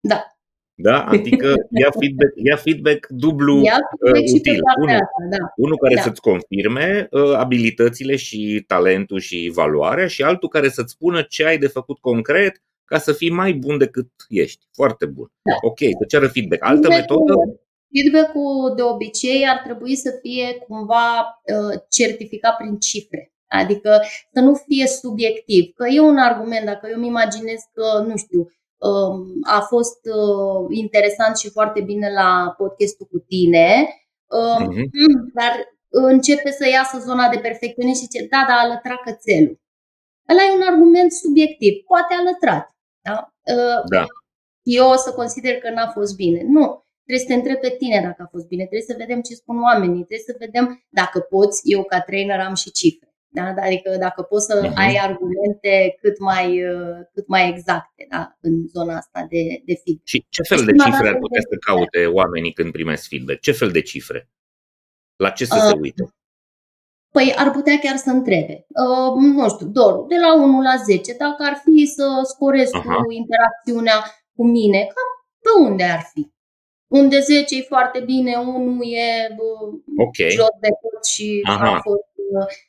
[0.00, 0.39] Da,
[0.82, 1.04] da?
[1.04, 4.60] Adică ia feedback, ia feedback dublu ia feedback uh, util.
[4.76, 5.52] Unul, asta, da.
[5.56, 6.00] unul care da.
[6.00, 11.58] să-ți confirme uh, abilitățile și talentul și valoarea și altul care să-ți spună ce ai
[11.58, 14.66] de făcut concret ca să fii mai bun decât ești.
[14.72, 15.32] Foarte bun.
[15.42, 15.54] Da.
[15.60, 16.64] Ok, să ceră feedback.
[16.64, 17.60] Altă feedback-ul, metodă?
[17.92, 23.32] Feedback-ul de obicei ar trebui să fie cumva uh, certificat prin cifre.
[23.46, 25.72] Adică să nu fie subiectiv.
[25.74, 28.59] Că e un argument, dacă eu îmi imaginez că, nu știu, Um,
[29.42, 33.88] a fost uh, interesant și foarte bine la podcastul cu tine,
[34.28, 34.84] uh-huh.
[35.34, 35.52] dar
[35.88, 39.60] începe să iasă zona de perfecțiune și zice, da, da, a lătrat cățelul.
[40.30, 41.72] Ăla e un argument subiectiv.
[41.86, 42.64] Poate a lătrat.
[43.00, 43.34] Da?
[43.54, 44.04] Uh, da.
[44.62, 46.42] Eu o să consider că n-a fost bine.
[46.42, 46.84] Nu.
[47.04, 48.62] Trebuie să te întreb pe tine dacă a fost bine.
[48.62, 50.04] Trebuie să vedem ce spun oamenii.
[50.04, 51.60] Trebuie să vedem dacă poți.
[51.64, 53.09] Eu, ca trainer, am și cifre.
[53.32, 53.54] Da?
[53.56, 54.74] Adică dacă poți să uh-huh.
[54.74, 58.36] ai argumente cât mai, uh, cât mai exacte da?
[58.40, 60.06] în zona asta de, de feedback.
[60.06, 63.40] Și ce fel de cifre ar putea să caute oamenii când primesc feedback?
[63.40, 64.28] Ce fel de cifre?
[65.16, 66.14] La ce să uh, se uită?
[67.12, 68.66] Păi ar putea chiar să întrebe.
[68.68, 73.04] Uh, nu știu, doar de la 1 la 10, dacă ar fi să scoresc uh-huh.
[73.04, 73.98] cu interacțiunea
[74.36, 75.10] cu mine, cam
[75.44, 76.32] pe unde ar fi?
[76.86, 80.30] Unde 10 e foarte bine, 1 e uh, okay.
[80.30, 81.74] jos de tot și Aha.
[81.74, 82.09] a fost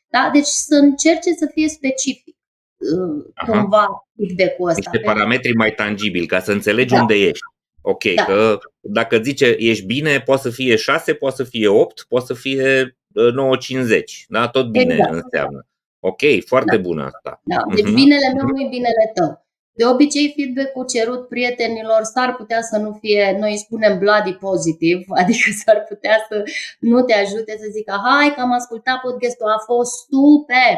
[0.09, 0.29] da?
[0.33, 2.35] Deci să încerce să fie specific
[2.77, 3.51] uh, Aha.
[3.51, 4.89] cumva feedback-ul ăsta.
[4.91, 6.99] Niște parametri mai tangibili, ca să înțelegi da.
[6.99, 7.45] unde ești.
[7.81, 8.23] Ok, da.
[8.23, 12.33] că dacă zice ești bine, poate să fie 6, poate să fie 8, poate să
[12.33, 14.03] fie 9,50.
[14.27, 14.47] Da?
[14.47, 15.13] Tot bine exact.
[15.13, 15.65] înseamnă.
[15.99, 16.81] Ok, foarte da.
[16.81, 17.41] bună asta.
[17.43, 17.61] Da.
[17.75, 17.93] Deci uh-huh.
[17.93, 19.45] binele meu nu e binele tău.
[19.73, 25.49] De obicei, feedback-ul cerut prietenilor s-ar putea să nu fie, noi spunem bloody pozitiv, adică
[25.63, 26.43] s-ar putea să
[26.79, 30.73] nu te ajute să zică hai că am ascultat podcastul, a fost super.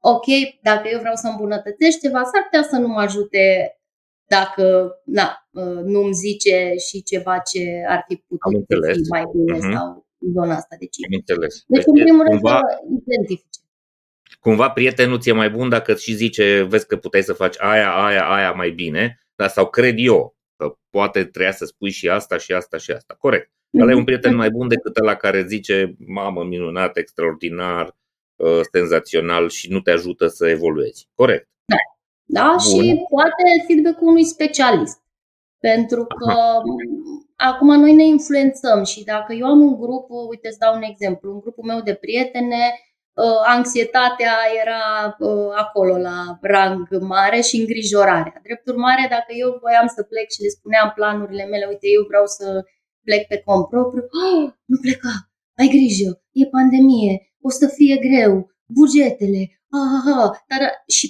[0.00, 0.26] Ok,
[0.62, 3.72] dacă eu vreau să îmbunătățesc ceva, s-ar putea să nu mă ajute
[4.36, 4.64] dacă
[5.04, 9.72] na, uh, nu-mi zice și ceva ce ar fi putut fi mai bine uh-huh.
[9.74, 11.00] sau în zona asta de ce.
[11.08, 11.52] Am înțeles.
[11.66, 12.58] Deci, deci în primul rând, cumva...
[12.58, 13.60] să identifice
[14.48, 18.28] cumva prietenul ți-e mai bun dacă și zice, vezi că puteai să faci aia, aia,
[18.28, 22.52] aia mai bine, dar sau cred eu că poate trebuia să spui și asta și
[22.52, 23.16] asta și asta.
[23.18, 23.50] Corect.
[23.80, 27.96] Ăla e un prieten mai bun decât ăla care zice, mamă, minunat, extraordinar,
[28.36, 31.08] uh, senzațional și nu te ajută să evoluezi.
[31.14, 31.48] Corect.
[31.64, 31.76] Da,
[32.24, 35.00] da și poate feedback-ul unui specialist.
[35.60, 36.62] Pentru că Aha.
[37.36, 41.32] acum noi ne influențăm și dacă eu am un grup, uite, îți dau un exemplu,
[41.32, 42.87] un grupul meu de prietene, Uh,
[43.56, 44.82] anxietatea era
[45.18, 48.40] uh, acolo la rang mare și îngrijorarea.
[48.42, 52.26] Drept urmare, dacă eu voiam să plec și le spuneam planurile mele, uite, eu vreau
[52.26, 52.46] să
[53.06, 55.14] plec pe cont propriu, oh, nu pleca,
[55.60, 57.14] ai grijă, e pandemie,
[57.46, 58.32] o să fie greu,
[58.76, 59.42] bugetele,
[59.78, 60.44] aha, aha.
[60.50, 60.62] Dar
[60.96, 61.06] și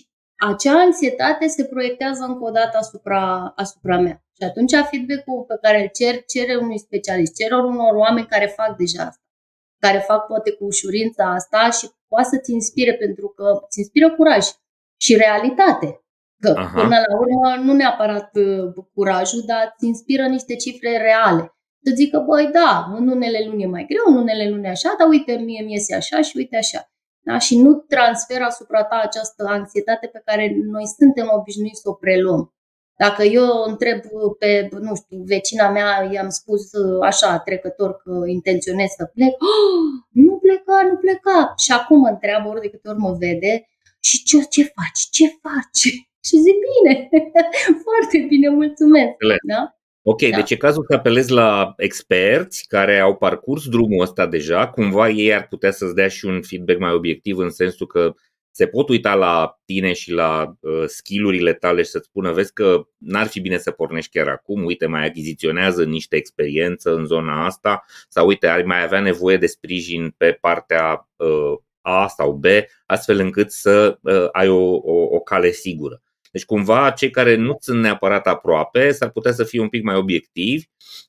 [0.50, 4.16] acea anxietate se proiectează încă o dată asupra, asupra mea.
[4.36, 8.76] Și atunci feedback-ul pe care îl cer, cere unui specialist, cer unor oameni care fac
[8.76, 9.24] deja asta,
[9.78, 14.46] care fac poate cu ușurința asta și poate să-ți inspire pentru că îți inspiră curaj
[15.00, 16.02] și realitate.
[16.40, 16.80] Că Aha.
[16.80, 21.52] până la urmă nu neapărat uh, curajul, dar îți inspiră niște cifre reale.
[21.84, 25.08] Să zică, băi, da, în unele luni e mai greu, în unele luni așa, dar
[25.08, 26.90] uite, mie mi iese așa și uite așa.
[27.26, 27.38] Da?
[27.38, 32.54] Și nu transfer asupra ta această anxietate pe care noi suntem obișnuiți să o preluăm.
[33.04, 33.98] Dacă eu întreb
[34.38, 39.88] pe, nu știu, vecina mea, i-am spus uh, așa, trecător, că intenționez să plec, oh,
[40.26, 41.54] nu pleca, nu pleca.
[41.64, 43.54] Și acum mă întreabă ori de câte ori mă vede,
[44.00, 45.82] și ce, ce faci, ce faci?
[46.26, 47.08] Și zic, bine,
[47.86, 49.14] foarte bine, mulțumesc.
[49.42, 49.78] Da?
[50.02, 50.36] Ok, da.
[50.36, 55.34] deci e cazul să apelezi la experți care au parcurs drumul ăsta deja, cumva ei
[55.34, 58.14] ar putea să-ți dea și un feedback mai obiectiv în sensul că
[58.58, 62.88] se pot uita la tine și la uh, skillurile tale și să-ți spună, vezi că
[62.96, 67.84] n-ar fi bine să pornești chiar acum, uite, mai achiziționează niște experiență în zona asta
[68.08, 72.44] sau uite, ai mai avea nevoie de sprijin pe partea uh, A sau B,
[72.86, 76.02] astfel încât să uh, ai o, o, o cale sigură.
[76.32, 79.96] Deci cumva cei care nu sunt neapărat aproape s-ar putea să fie un pic mai
[79.96, 80.64] obiectivi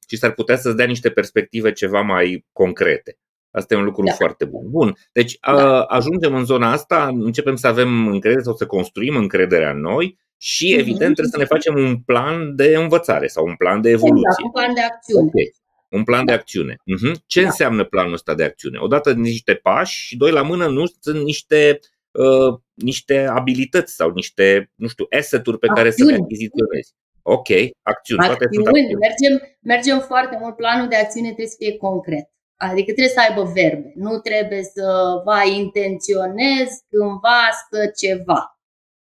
[0.10, 3.18] și s-ar putea să-ți dea niște perspective ceva mai concrete.
[3.52, 4.12] Asta e un lucru da.
[4.12, 4.70] foarte bun.
[4.70, 4.96] Bun.
[5.12, 5.82] Deci da.
[5.82, 10.74] ajungem în zona asta, începem să avem încredere sau să construim încrederea în noi și,
[10.74, 10.80] mm-hmm.
[10.80, 14.28] evident, trebuie să ne facem un plan de învățare sau un plan de evoluție.
[14.30, 15.28] Exact, un plan de acțiune.
[15.28, 15.54] Okay.
[15.90, 16.32] Un plan da.
[16.32, 16.76] de acțiune.
[16.76, 17.14] Uh-huh.
[17.26, 17.46] Ce da.
[17.46, 18.78] înseamnă planul ăsta de acțiune?
[18.80, 21.80] Odată niște pași și doi la mână nu sunt niște
[22.12, 25.90] uh, niște abilități sau niște, nu știu, asset-uri pe acțiuni.
[25.90, 26.94] care să le achiziționezi.
[27.22, 27.50] Ok,
[27.82, 28.26] acțiuni.
[28.26, 28.68] Toate acțiuni.
[28.68, 28.94] acțiuni.
[28.94, 30.56] Mergem, mergem foarte mult.
[30.56, 32.26] Planul de acțiune trebuie să fie concret.
[32.68, 33.92] Adică trebuie să aibă verbe.
[33.96, 34.86] Nu trebuie să
[35.26, 38.42] va intenționez cândva să ceva.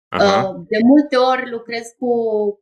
[0.08, 0.48] Aha.
[0.48, 2.14] Uh, de multe ori lucrez cu,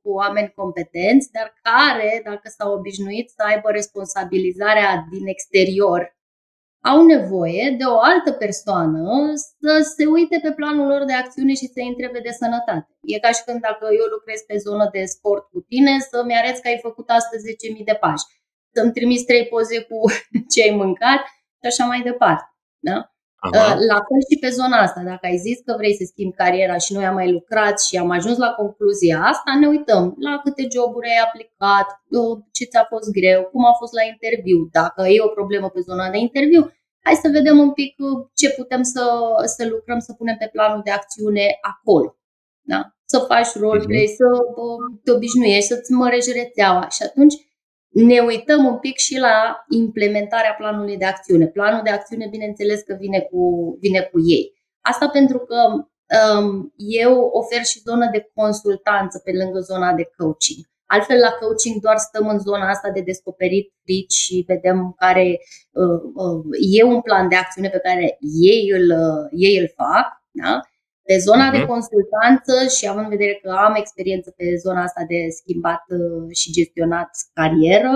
[0.01, 6.17] cu oameni competenți, dar care, dacă s-au obișnuit să aibă responsabilizarea din exterior
[6.81, 9.03] au nevoie de o altă persoană
[9.35, 12.89] să se uite pe planul lor de acțiune și să-i întrebe de sănătate.
[13.13, 16.61] E ca și când dacă eu lucrez pe zonă de sport cu tine, să-mi arăți
[16.61, 17.43] că ai făcut astăzi
[17.79, 18.25] 10.000 de pași,
[18.73, 19.97] să-mi trimiți trei poze cu
[20.51, 21.21] ce ai mâncat
[21.61, 22.45] și așa mai departe.
[22.79, 23.11] Da?
[23.41, 23.51] Aha.
[23.59, 26.77] Uh, la fel și pe zona asta, dacă ai zis că vrei să schimbi cariera
[26.77, 30.63] și noi am mai lucrat și am ajuns la concluzia asta, ne uităm la câte
[30.75, 35.27] joburi ai aplicat, uh, ce ți-a fost greu, cum a fost la interviu, dacă e
[35.27, 36.61] o problemă pe zona de interviu,
[37.05, 39.03] hai să vedem un pic uh, ce putem să,
[39.55, 42.09] să lucrăm, să punem pe planul de acțiune acolo.
[42.71, 42.81] Da?
[43.05, 44.19] Să faci roleplay, uh-huh.
[44.19, 44.27] să
[45.03, 47.35] te obișnuiești, să-ți mărești rețeaua și atunci
[47.89, 51.47] ne uităm un pic și la implementarea planului de acțiune.
[51.47, 54.53] Planul de acțiune, bineînțeles că vine cu, vine cu ei.
[54.81, 55.55] Asta pentru că
[56.39, 60.65] um, eu ofer și zonă de consultanță pe lângă zona de coaching.
[60.85, 65.39] Altfel, la coaching doar stăm în zona asta de descoperit frici și vedem care
[65.71, 66.45] uh, uh,
[66.79, 70.07] e un plan de acțiune pe care ei îl, uh, ei îl fac.
[70.31, 70.59] Da?
[71.09, 71.55] Pe zona uh-huh.
[71.57, 71.71] de mhm.
[71.73, 76.51] consultanță și având în vedere că am experiență pe zona asta de schimbat uh, și
[76.57, 77.93] gestionat carieră,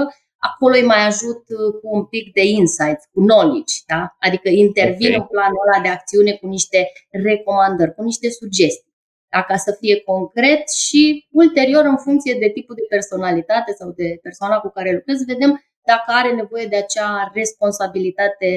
[0.50, 4.02] acolo îi mai ajut uh, cu un pic de insights, cu knowledge, da?
[4.28, 5.20] adică intervin okay.
[5.20, 6.80] în planul ăla de acțiune cu niște
[7.28, 8.96] recomandări, cu niște sugestii,
[9.34, 9.40] da?
[9.50, 11.02] ca să fie concret și
[11.42, 15.52] ulterior, în funcție de tipul de personalitate sau de persoana cu care lucrez, vedem
[15.92, 18.50] dacă are nevoie de acea responsabilitate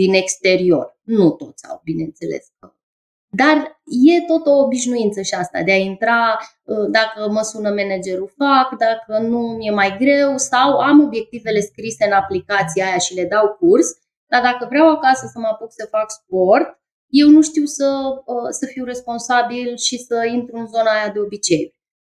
[0.00, 0.86] din exterior.
[1.16, 2.44] Nu toți au, bineînțeles,
[3.32, 3.80] dar
[4.12, 8.68] e tot o obișnuință și asta de a intra, uh, dacă mă sună managerul fac,
[8.78, 13.56] dacă nu mi-e mai greu sau am obiectivele scrise în aplicația aia și le dau
[13.58, 13.88] curs,
[14.26, 16.68] dar dacă vreau acasă să mă apuc să fac sport,
[17.08, 17.88] eu nu știu să,
[18.24, 21.64] uh, să fiu responsabil și să intru în zona aia de obicei.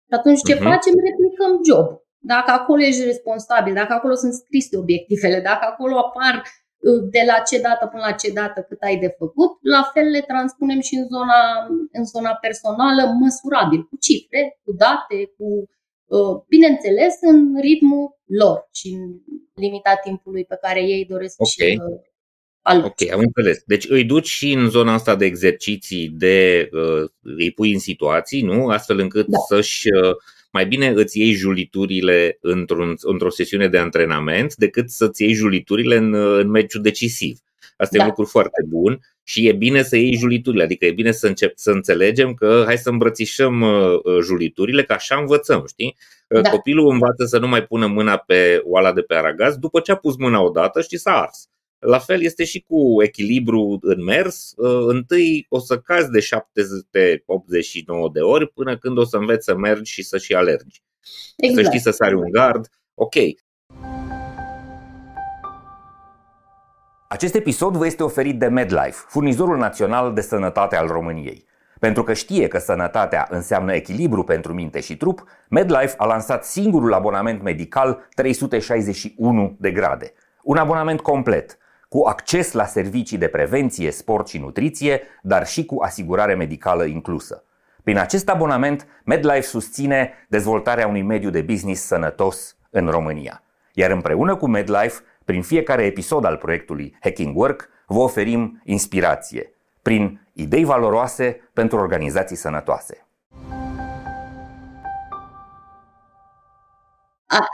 [0.07, 0.67] Și atunci ce uh-huh.
[0.69, 0.93] facem?
[1.09, 1.87] Replicăm job.
[2.25, 6.43] Dacă acolo ești responsabil, dacă acolo sunt scrise obiectivele, dacă acolo apar
[7.15, 10.21] de la ce dată până la ce dată cât ai de făcut, la fel le
[10.21, 11.41] transpunem și în zona,
[11.91, 15.47] în zona personală măsurabil, cu cifre, cu date, cu,
[16.15, 19.03] uh, bineînțeles, în ritmul lor și în
[19.53, 21.69] limita timpului pe care ei doresc okay.
[21.69, 22.01] și uh,
[22.65, 23.63] Ok, am înțeles.
[23.65, 28.41] Deci îi duci și în zona asta de exerciții, de uh, îi pui în situații,
[28.41, 28.67] nu?
[28.67, 29.37] Astfel încât da.
[29.47, 30.15] să-și uh,
[30.53, 36.13] mai bine îți iei juliturile într-un, într-o sesiune de antrenament decât să-ți iei juliturile în,
[36.13, 37.37] în meciul decisiv.
[37.77, 38.03] Asta da.
[38.03, 41.27] e un lucru foarte bun și e bine să iei juliturile, adică e bine să,
[41.27, 45.97] încep, să înțelegem că hai să îmbrățișăm uh, uh, juliturile, că așa învățăm, știi?
[46.27, 46.49] Uh, da.
[46.49, 49.95] Copilul învață să nu mai pună mâna pe oala de pe aragaz după ce a
[49.95, 51.49] pus mâna odată, știi, s-a ars.
[51.85, 54.53] La fel este și cu echilibru în mers.
[54.57, 59.55] Uh, întâi o să cazi de 789 de ori până când o să înveți să
[59.55, 60.83] mergi și să și alergi.
[61.37, 61.63] Exact.
[61.63, 62.69] Să știi să sari un gard.
[62.93, 63.15] Ok.
[67.09, 71.45] Acest episod vă este oferit de MedLife, furnizorul național de sănătate al României.
[71.79, 76.93] Pentru că știe că sănătatea înseamnă echilibru pentru minte și trup, MedLife a lansat singurul
[76.93, 80.13] abonament medical 361 de grade.
[80.43, 81.57] Un abonament complet,
[81.93, 87.43] cu acces la servicii de prevenție, sport și nutriție, dar și cu asigurare medicală inclusă.
[87.83, 93.43] Prin acest abonament, MedLife susține dezvoltarea unui mediu de business sănătos în România.
[93.73, 100.27] Iar împreună cu MedLife, prin fiecare episod al proiectului Hacking Work, vă oferim inspirație prin
[100.33, 103.07] idei valoroase pentru organizații sănătoase.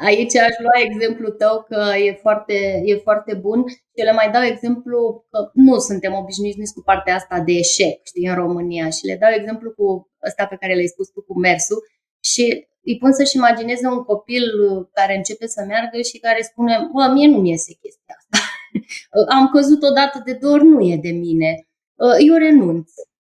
[0.05, 4.43] Aici aș lua exemplul tău că e foarte, e foarte bun și le mai dau
[4.43, 9.05] exemplu că nu suntem obișnuiți nici cu partea asta de eșec știi, în România și
[9.05, 9.85] le dau exemplu cu
[10.27, 11.79] ăsta pe care l-ai spus tu cu mersul
[12.23, 14.43] și îi pun să-și imagineze un copil
[14.93, 18.39] care începe să meargă și care spune, bă, mie nu mi iese chestia asta.
[19.37, 21.67] Am căzut odată de două ori, nu e de mine.
[22.27, 22.91] Eu renunț.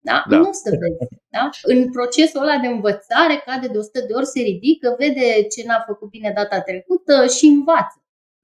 [0.09, 0.25] Da?
[0.29, 0.37] da.
[0.37, 1.13] Nu să vezi.
[1.37, 1.45] Da?
[1.63, 5.85] În procesul ăla de învățare, cade de 100 de ori, se ridică, vede ce n-a
[5.87, 7.99] făcut bine data trecută și învață.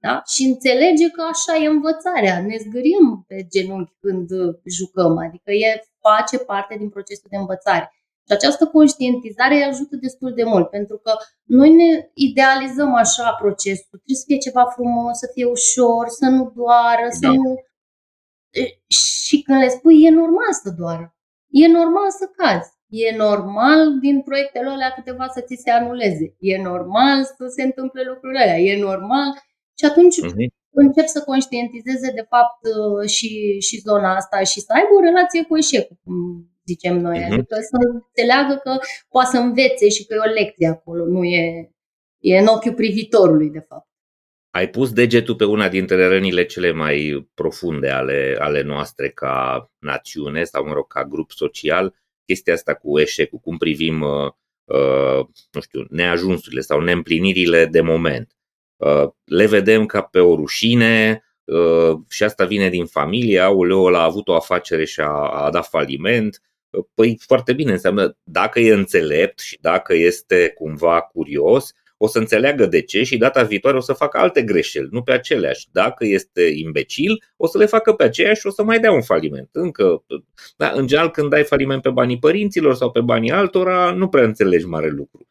[0.05, 0.21] Da?
[0.33, 2.41] Și înțelege că așa e învățarea.
[2.49, 4.27] Ne zgârim pe genunchi când
[4.77, 5.69] jucăm, adică e
[6.07, 7.85] face parte din procesul de învățare.
[8.25, 11.11] Și această conștientizare îi ajută destul de mult, pentru că
[11.43, 13.97] noi ne idealizăm așa procesul.
[14.01, 17.17] Trebuie să fie ceva frumos, să fie ușor, să nu doară, da.
[17.19, 17.55] să nu...
[18.87, 21.15] Și când le spui, e normal să doară.
[21.51, 22.71] E normal să cazi.
[22.87, 26.35] E normal din proiectele alea câteva să ți se anuleze.
[26.39, 28.59] E normal să se întâmple lucrurile alea.
[28.59, 29.29] E normal.
[29.79, 30.47] Și atunci uh-huh.
[30.71, 35.43] încep să conștientizeze de fapt uh, și, și zona asta și să aibă o relație
[35.43, 36.15] cu eșecul, cum
[36.65, 37.19] zicem noi.
[37.19, 37.31] Uh-huh.
[37.31, 38.71] Adică să înțeleagă că
[39.09, 41.05] poate să învețe și că e o lecție acolo.
[41.05, 41.71] Nu e,
[42.19, 43.90] e în ochiul privitorului, de fapt.
[44.51, 50.43] Ai pus degetul pe una dintre rănile cele mai profunde ale, ale noastre ca națiune
[50.43, 54.31] sau, mă rog, ca grup social, chestia asta cu eșecul, cum privim, uh,
[54.63, 58.35] uh, nu știu, neajunsurile sau neîmplinirile de moment.
[58.77, 63.99] Uh, le vedem ca pe o rușine uh, și asta vine din familie, auleo, ăla
[63.99, 66.51] a avut o afacere și a, a dat faliment, uh,
[66.93, 72.65] Păi foarte bine, înseamnă dacă e înțelept și dacă este cumva curios, o să înțeleagă
[72.65, 75.67] de ce și data viitoare o să facă alte greșeli, nu pe aceleași.
[75.71, 79.01] Dacă este imbecil, o să le facă pe aceeași și o să mai dea un
[79.01, 79.49] faliment.
[79.51, 80.03] Încă,
[80.57, 84.23] da, în general, când dai faliment pe banii părinților sau pe banii altora, nu prea
[84.23, 85.27] înțelegi mare lucru.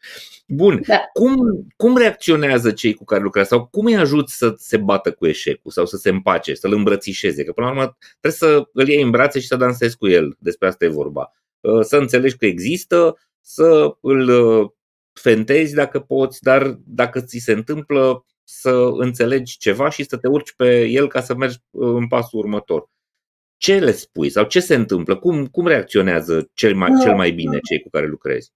[0.46, 1.00] Bun, da.
[1.12, 1.36] cum,
[1.76, 5.70] cum reacționează cei cu care lucrează sau cum îi ajut să se bată cu eșecul
[5.70, 7.44] sau să se împace, să-l îmbrățișeze?
[7.44, 10.36] Că până la urmă trebuie să îl iei în brațe și să dansezi cu el,
[10.38, 11.32] despre asta e vorba.
[11.80, 14.30] Să înțelegi că există, să îl
[15.12, 20.52] fentezi dacă poți, dar dacă ți se întâmplă să înțelegi ceva și să te urci
[20.52, 22.90] pe el ca să mergi uh, în pasul următor.
[23.56, 25.16] Ce le spui sau ce se întâmplă?
[25.16, 28.52] Cum, cum reacționează cel mai, cel mai bine cei cu care lucrezi?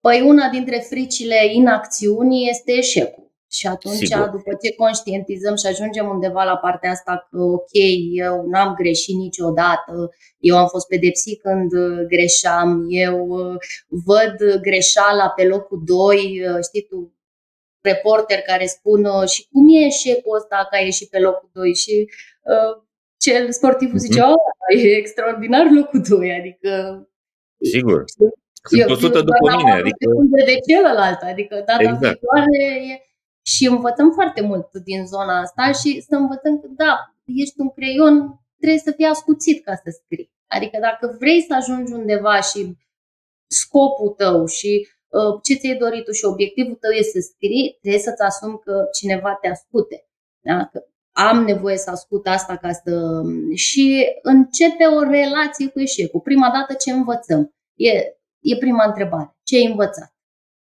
[0.00, 3.31] Păi una dintre fricile inacțiunii este eșecul.
[3.52, 4.28] Și atunci, Sigur.
[4.28, 7.74] după ce conștientizăm și ajungem undeva la partea asta că, ok,
[8.12, 11.70] eu n-am greșit niciodată, eu am fost pedepsit când
[12.08, 13.56] greșeam, eu uh,
[13.88, 17.12] văd greșeala pe locul 2, uh, știi tu,
[17.80, 21.74] reporter care spun uh, și cum e eșecul ăsta că a ieșit pe locul 2
[21.74, 22.10] și
[22.42, 22.82] uh,
[23.16, 24.32] cel sportivul zice, uh-huh.
[24.76, 26.70] oh, e extraordinar locul 2, adică...
[27.72, 28.04] Sigur.
[28.68, 30.06] Sunt 100 după mine, adică...
[30.46, 32.00] De celălalt, adică data exact.
[32.00, 32.58] viitoare
[32.90, 33.11] e
[33.42, 38.40] și învățăm foarte mult din zona asta și să învățăm că, da, ești un creion,
[38.58, 40.32] trebuie să fii ascuțit ca să scrii.
[40.46, 42.76] Adică dacă vrei să ajungi undeva și
[43.46, 48.02] scopul tău și uh, ce ți-ai dorit tu și obiectivul tău e să scrii, trebuie
[48.02, 50.06] să-ți asumi că cineva te ascute.
[50.40, 50.68] Da?
[50.72, 53.22] Că am nevoie să ascult asta ca să...
[53.54, 56.20] Și începe o relație cu eșecul.
[56.20, 57.54] Prima dată ce învățăm?
[57.74, 57.92] E,
[58.40, 59.36] e prima întrebare.
[59.42, 60.14] Ce ai învățat?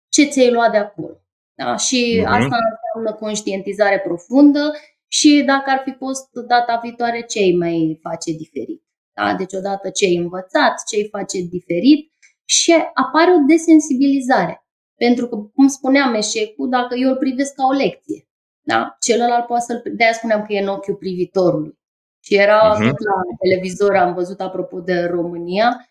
[0.09, 1.18] Ce ți-ai luat de acolo?
[1.63, 1.75] Da?
[1.75, 2.25] Și uh-huh.
[2.25, 4.71] asta înseamnă conștientizare profundă
[5.07, 8.83] și dacă ar fi fost data viitoare, ce îi mai face diferit.
[9.13, 9.33] Da?
[9.33, 12.11] Deci odată ce ai învățat, ce îi face diferit
[12.45, 14.63] și apare o desensibilizare.
[14.95, 18.27] Pentru că, cum spuneam, eșecul, dacă eu îl privesc ca o lecție,
[18.61, 18.95] da?
[18.99, 19.81] celălalt poate să-l...
[19.95, 21.77] De-aia spuneam că e în ochiul privitorului.
[22.23, 22.93] Și era uh-huh.
[23.09, 25.88] la televizor, am văzut apropo de România, Um,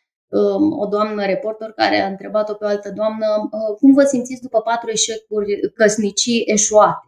[0.82, 4.60] o doamnă reporter care a întrebat-o pe o altă doamnă uh, cum vă simțiți după
[4.60, 7.06] patru eșecuri căsnicii eșuate.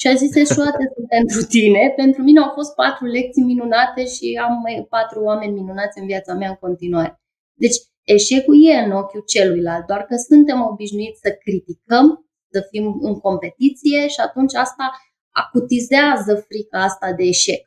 [0.00, 1.92] Și a zis, eșuate sunt pentru tine.
[1.96, 6.48] Pentru mine au fost patru lecții minunate și am patru oameni minunați în viața mea
[6.48, 7.20] în continuare.
[7.54, 13.20] Deci, eșecul e în ochiul celuilalt, doar că suntem obișnuiți să criticăm, să fim în
[13.20, 14.90] competiție și atunci asta
[15.30, 17.62] acutizează frica asta de eșec,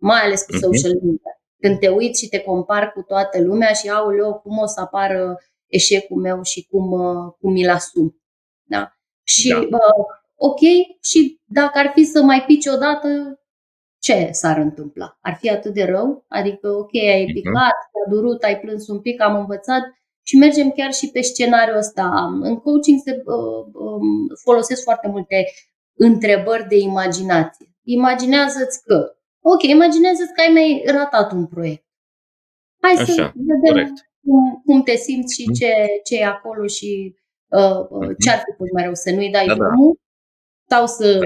[0.00, 0.60] mai ales cu uh-huh.
[0.66, 1.32] social media.
[1.60, 5.36] Când te uiți și te compari cu toată lumea și, aoleo, cum o să apară
[5.66, 8.20] eșecul meu și cum, uh, cum mi-l asum.
[8.62, 8.92] Da?
[9.22, 9.56] Și, da.
[9.58, 10.04] Uh,
[10.34, 10.60] ok,
[11.02, 13.08] și dacă ar fi să mai pici odată,
[13.98, 15.18] ce s-ar întâmpla?
[15.20, 16.24] Ar fi atât de rău?
[16.28, 17.32] Adică, ok, ai mhm.
[17.32, 18.06] picat, uh-huh.
[18.06, 19.82] a durut, ai plâns un pic, am învățat
[20.22, 22.28] și mergem chiar și pe scenariul ăsta.
[22.42, 25.44] În coaching se uh, uh, folosesc foarte multe
[25.94, 27.66] întrebări de imaginație.
[27.82, 31.86] Imaginează-ți că, ok, imaginează-ți că ai mai ratat un proiect.
[32.80, 35.54] Hai Așa, să vedem corect cum, cum te simți și mm.
[35.54, 35.72] ce,
[36.04, 37.14] ce e acolo și
[37.48, 39.64] uh, uh, ce ar fi fost mai rău, să nu-i dai da, da.
[39.64, 40.00] drumul
[40.66, 40.76] da.
[40.76, 41.20] sau să...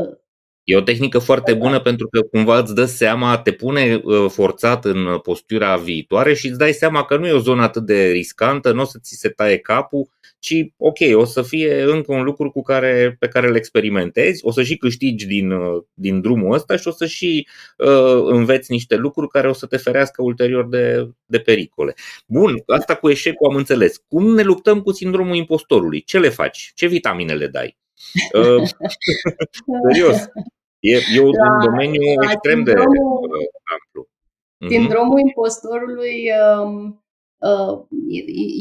[0.64, 4.84] E o tehnică foarte bună pentru că cumva îți dă seama, te pune uh, forțat
[4.84, 8.72] în postura viitoare și îți dai seama că nu e o zonă atât de riscantă,
[8.72, 10.08] nu o să ți se taie capul
[10.42, 14.50] ci ok, o să fie încă un lucru cu care, pe care îl experimentezi, o
[14.50, 17.48] să și câștigi din, uh, din drumul ăsta și o să și
[17.78, 21.94] uh, înveți niște lucruri care o să te ferească ulterior de, de pericole.
[22.26, 24.02] Bun, asta cu eșecul am înțeles.
[24.08, 26.02] Cum ne luptăm cu sindromul impostorului?
[26.02, 26.72] Ce le faci?
[26.74, 27.76] Ce vitamine le dai?
[28.34, 28.68] Uh,
[29.88, 30.18] serios.
[30.80, 34.08] E, e un la, domeniu la extrem de amplu.
[34.58, 34.70] Mhm.
[34.70, 37.02] Sindromul impostorului um,
[37.42, 37.86] Uh,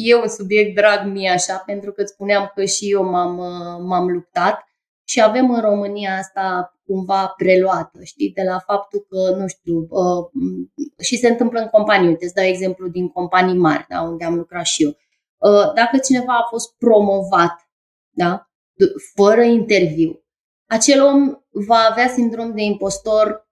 [0.05, 3.85] e un subiect drag mie așa, pentru că îți spuneam că și eu m-am, uh,
[3.87, 4.63] m-am luptat
[5.03, 10.25] și avem în România asta cumva preluată, știi, de la faptul că, nu știu, uh,
[11.03, 14.35] și se întâmplă în companii, uite, îți dau exemplu din companii mari, da, unde am
[14.35, 14.97] lucrat și eu.
[15.75, 17.69] Dacă cineva a fost promovat,
[18.09, 18.51] da,
[19.15, 20.23] fără interviu,
[20.65, 21.34] acel om
[21.67, 23.49] va avea sindrom de impostor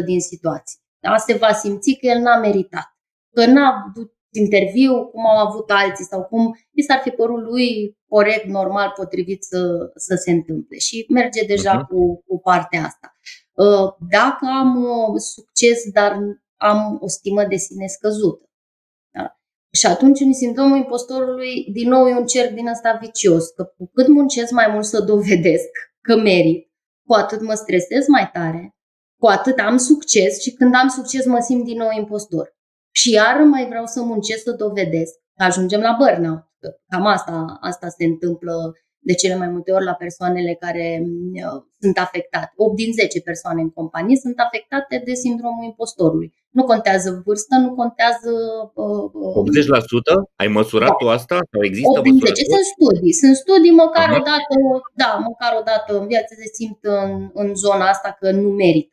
[0.00, 0.78] 80% din situații.
[1.00, 1.16] Da?
[1.16, 2.96] Se va simți că el n-a meritat,
[3.34, 3.92] că n-a
[4.30, 9.42] interviu, cum au avut alții sau cum i s-ar fi părut lui corect, normal, potrivit
[9.42, 10.78] să, să se întâmple.
[10.78, 11.88] Și merge deja uh-huh.
[11.88, 13.16] cu, cu partea asta.
[13.52, 16.18] Uh, dacă am uh, succes, dar
[16.56, 18.47] am o stimă de sine scăzută.
[19.70, 19.78] Da?
[19.78, 23.90] Și atunci, în sindromul impostorului, din nou e un cerc din ăsta vicios, că cu
[23.94, 26.70] cât muncesc mai mult să dovedesc că merit,
[27.06, 28.76] cu atât mă stresez mai tare,
[29.20, 32.56] cu atât am succes și când am succes mă simt din nou impostor
[32.90, 36.46] și iar mai vreau să muncesc să dovedesc că ajungem la burnout.
[36.88, 38.72] Cam asta, asta se întâmplă
[39.08, 42.52] de cele mai multe ori la persoanele care uh, sunt afectate.
[42.56, 46.32] 8 din 10 persoane în companie sunt afectate de sindromul impostorului.
[46.50, 48.32] Nu contează vârstă, nu contează...
[48.74, 49.42] Uh,
[50.12, 50.14] 80%?
[50.42, 50.98] Ai măsurat da.
[51.00, 51.36] tu asta?
[51.52, 52.42] Sau există 8 din 10.
[52.54, 53.12] Sunt studii.
[53.22, 54.18] Sunt studii măcar Aha.
[54.18, 54.54] o dată,
[55.02, 58.88] da, măcar o dată în viață se simt în, în zona asta că nu merit.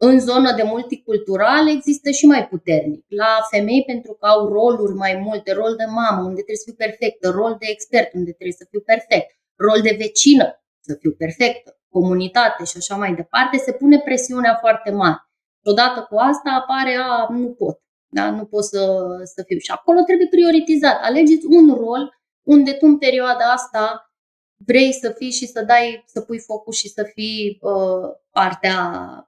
[0.00, 3.04] În zonă de multicultural există și mai puternic.
[3.08, 6.78] La femei pentru că au roluri mai multe, rol de mamă unde trebuie să fiu
[6.86, 9.28] perfectă, rol de expert unde trebuie să fiu perfect,
[9.66, 14.90] rol de vecină să fiu perfectă, comunitate și așa mai departe, se pune presiunea foarte
[14.90, 15.20] mare.
[15.60, 17.76] Și odată cu asta apare, a, nu pot,
[18.08, 18.30] da?
[18.30, 18.82] nu pot să,
[19.34, 19.58] să fiu.
[19.58, 20.98] Și acolo trebuie prioritizat.
[21.02, 22.02] Alegeți un rol
[22.42, 24.07] unde tu în perioada asta
[24.66, 28.78] vrei să fii și să dai, să pui focus și să fii uh, partea,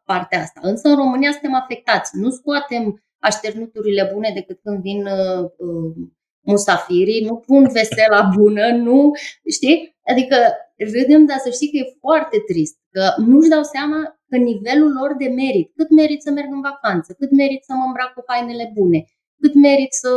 [0.04, 0.60] partea asta.
[0.62, 2.16] Însă în România suntem afectați.
[2.16, 5.94] Nu scoatem așternuturile bune decât când vin uh, uh,
[6.40, 9.10] musafirii, nu pun vesela bună, nu,
[9.50, 9.98] știi?
[10.10, 10.36] Adică
[10.76, 15.16] râdem, dar să știi că e foarte trist, că nu-și dau seama că nivelul lor
[15.18, 18.72] de merit, cât merit să merg în vacanță, cât merit să mă îmbrac cu hainele
[18.74, 19.04] bune,
[19.40, 20.10] cât merit să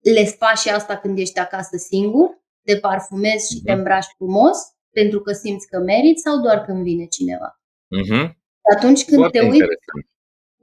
[0.00, 3.64] le faci și asta când ești acasă singur, te parfumezi și uh-huh.
[3.64, 4.58] te îmbraci frumos
[4.90, 7.60] pentru că simți că meriți sau doar când vine cineva.
[7.98, 8.26] Uh-huh.
[8.76, 9.66] Atunci când Foarte te uiți,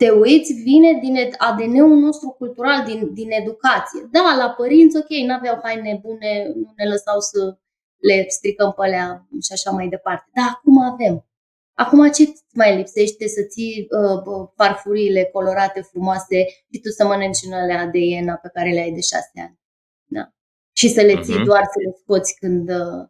[0.01, 4.09] te uiți, vine din ADN-ul nostru cultural, din, din educație.
[4.11, 7.57] Da, la părinți, ok, nu aveau haine bune, nu ne lăsau să
[7.97, 10.29] le stricăm pe alea și așa mai departe.
[10.33, 11.25] Da, acum avem.
[11.73, 12.23] Acum ce
[12.53, 17.99] mai lipsește să ții uh, parfuriile colorate frumoase și tu să mănânci în alea de
[17.99, 19.58] iena pe care le ai de șase ani.
[20.81, 21.45] Da și să le ții uh-huh.
[21.45, 22.69] doar să le scoți când...
[22.69, 23.03] Uh,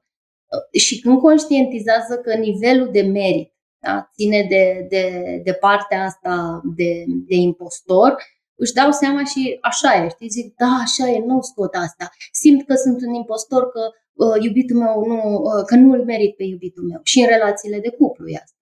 [0.71, 5.03] și când conștientizează că nivelul de merit da, ține de, de,
[5.43, 8.15] de partea asta de, de impostor,
[8.55, 12.09] își dau seama și așa e, știi, zic, da, așa e, nu scot asta.
[12.31, 13.81] Simt că sunt un impostor, că
[14.13, 16.99] uh, iubitul meu nu, uh, că nu îl merit pe iubitul meu.
[17.03, 18.57] Și în relațiile de cuplu e asta.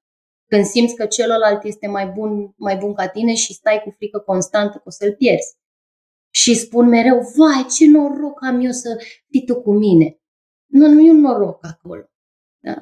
[0.48, 4.20] Când simți că celălalt este mai bun, mai bun ca tine și stai cu frică
[4.20, 5.56] constantă că o să-l pierzi
[6.42, 8.90] și spun mereu, vai, ce noroc am eu să
[9.30, 10.18] fii tu cu mine.
[10.66, 12.04] Nu, nu e un noroc acolo.
[12.60, 12.76] Da?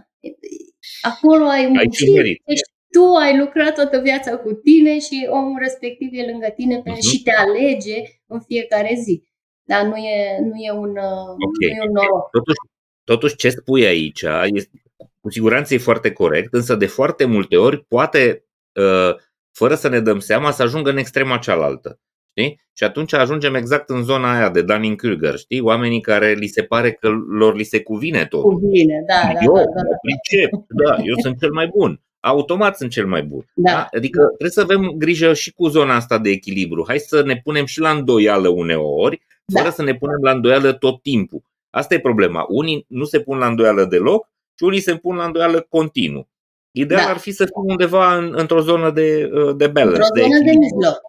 [1.02, 6.32] Acolo ai muncit, deci tu ai lucrat toată viața cu tine și omul respectiv e
[6.32, 7.10] lângă tine uh-huh.
[7.10, 7.96] și te alege
[8.26, 9.24] în fiecare zi.
[9.64, 11.70] Dar nu e, nu e, un, okay.
[11.70, 12.30] nu e un noroc.
[12.30, 12.58] Totuși,
[13.04, 14.82] totuși, ce spui aici este,
[15.20, 19.16] cu siguranță e foarte corect, însă de foarte multe ori poate, uh,
[19.52, 22.00] fără să ne dăm seama, să ajungă în extrema cealaltă.
[22.38, 22.62] Știi?
[22.74, 25.62] Și atunci ajungem exact în zona aia de Dunning-Kruger, știi?
[25.62, 28.42] Oamenii care li se pare că lor li se cuvine tot.
[28.42, 29.96] Cuvine, da, eu, da, da, da.
[30.02, 32.02] Pricep, da, eu sunt cel mai bun.
[32.20, 33.46] Automat sunt cel mai bun.
[33.54, 33.72] Da.
[33.72, 33.88] da?
[33.92, 36.84] Adică trebuie să avem grijă și cu zona asta de echilibru.
[36.88, 39.22] Hai să ne punem și la îndoială uneori,
[39.54, 39.72] fără da.
[39.72, 41.44] să ne punem la îndoială tot timpul.
[41.70, 42.46] Asta e problema.
[42.50, 46.28] Unii nu se pun la îndoială deloc și unii se pun la îndoială continuu.
[46.72, 47.10] Ideal da.
[47.10, 50.02] ar fi să fim undeva în, într-o zonă de, de balance.
[50.02, 51.02] Într-o zonă de, de mijloc.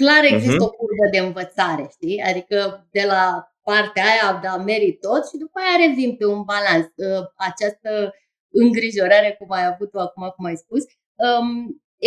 [0.00, 0.68] Clar există uh-huh.
[0.68, 2.22] o curbă de învățare, știi?
[2.30, 3.24] Adică de la
[3.62, 6.86] partea aia, da, merit tot și după aia revin pe un balans.
[7.08, 7.90] Ă, această
[8.62, 10.82] îngrijorare, cum ai avut-o acum, cum ai spus,
[11.26, 11.48] um,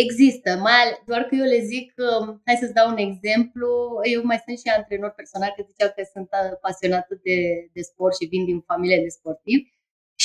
[0.04, 3.70] există, mai doar că eu le zic, um, hai să-ți dau un exemplu,
[4.14, 7.38] eu mai sunt și antrenor personal, că ziceau că sunt uh, pasionată de,
[7.74, 9.68] de sport și vin din familie de sportivi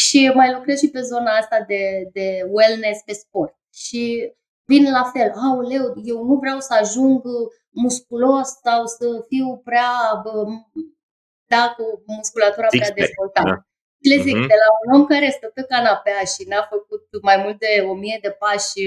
[0.01, 3.53] și mai lucrez și pe zona asta de, de wellness pe sport.
[3.73, 4.31] Și
[4.65, 7.21] vin la fel, aoleu, eu nu vreau să ajung
[7.69, 9.91] musculos sau să fiu prea,
[11.53, 13.49] da, cu musculatura prea dezvoltată.
[13.49, 13.67] Da.
[14.09, 14.51] Le zic, uh-huh.
[14.53, 17.93] de la un om care stă pe canapea și n-a făcut mai mult de o
[17.93, 18.81] mie de pași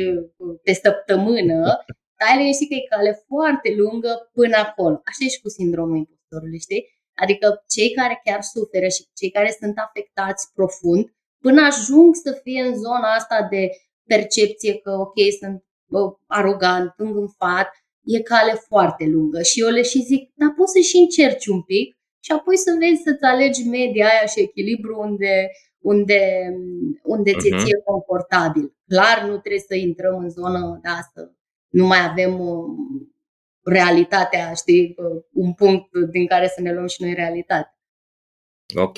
[0.45, 1.59] uh, pe săptămână,
[2.21, 4.97] dai liniștit că e cale foarte lungă până acolo.
[5.09, 6.83] Așa e și cu sindromul impostorului, știi?
[7.23, 11.05] Adică cei care chiar suferă și cei care sunt afectați profund,
[11.45, 13.63] până ajung să fie în zona asta de
[14.13, 15.66] percepție că, ok, sunt bă,
[16.27, 17.69] arogant, îngânfat,
[18.05, 19.43] e cale foarte lungă.
[19.43, 22.77] Și eu le și zic, dar poți să și încerci un pic și apoi să
[22.79, 26.21] vezi să-ți alegi media aia și echilibru unde, unde,
[27.03, 27.39] unde uh-huh.
[27.39, 27.85] ți-e mhm.
[27.85, 28.77] confortabil.
[28.89, 31.35] Clar, nu trebuie să intrăm în zonă de asta.
[31.69, 32.65] Nu mai avem uh,
[33.63, 37.76] realitatea, știi, uh, un punct din care să ne luăm și noi realitate.
[38.75, 38.97] Ok.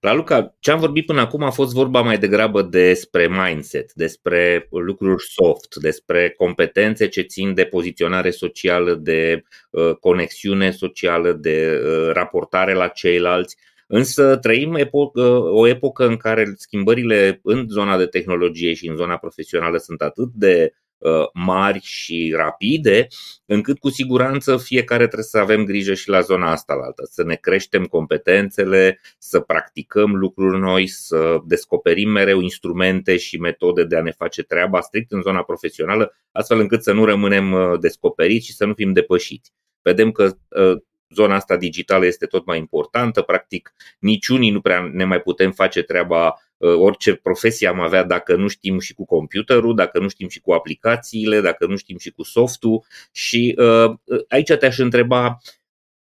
[0.00, 4.66] La Luca, ce am vorbit până acum a fost vorba mai degrabă despre mindset, despre
[4.70, 12.12] lucruri soft, despre competențe ce țin de poziționare socială, de uh, conexiune socială, de uh,
[12.12, 13.56] raportare la ceilalți.
[13.86, 19.16] Însă trăim epocă, o epocă în care schimbările în zona de tehnologie și în zona
[19.16, 20.83] profesională sunt atât de Uh,
[21.32, 23.06] mari și rapide,
[23.46, 27.24] încât cu siguranță fiecare trebuie să avem grijă și la zona asta la altă, să
[27.24, 34.02] ne creștem competențele, să practicăm lucruri noi, să descoperim mereu instrumente și metode de a
[34.02, 38.54] ne face treaba strict în zona profesională, astfel încât să nu rămânem uh, descoperiți și
[38.54, 39.52] să nu fim depășiți.
[39.82, 40.82] Vedem că uh,
[41.14, 45.82] zona asta digitală este tot mai importantă, practic niciunii nu prea ne mai putem face
[45.82, 50.28] treaba Uh, orice profesie am avea dacă nu știm și cu computerul, dacă nu știm
[50.28, 52.84] și cu aplicațiile, dacă nu știm și cu softul.
[53.12, 53.94] Și uh,
[54.28, 55.38] aici te-aș întreba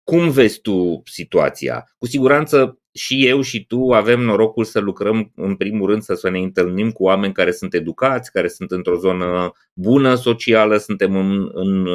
[0.04, 1.94] cum vezi tu situația?
[1.98, 6.38] Cu siguranță și eu și tu avem norocul să lucrăm în primul rând să ne
[6.38, 11.86] întâlnim cu oameni care sunt educați, care sunt într-o zonă bună socială, suntem în, în,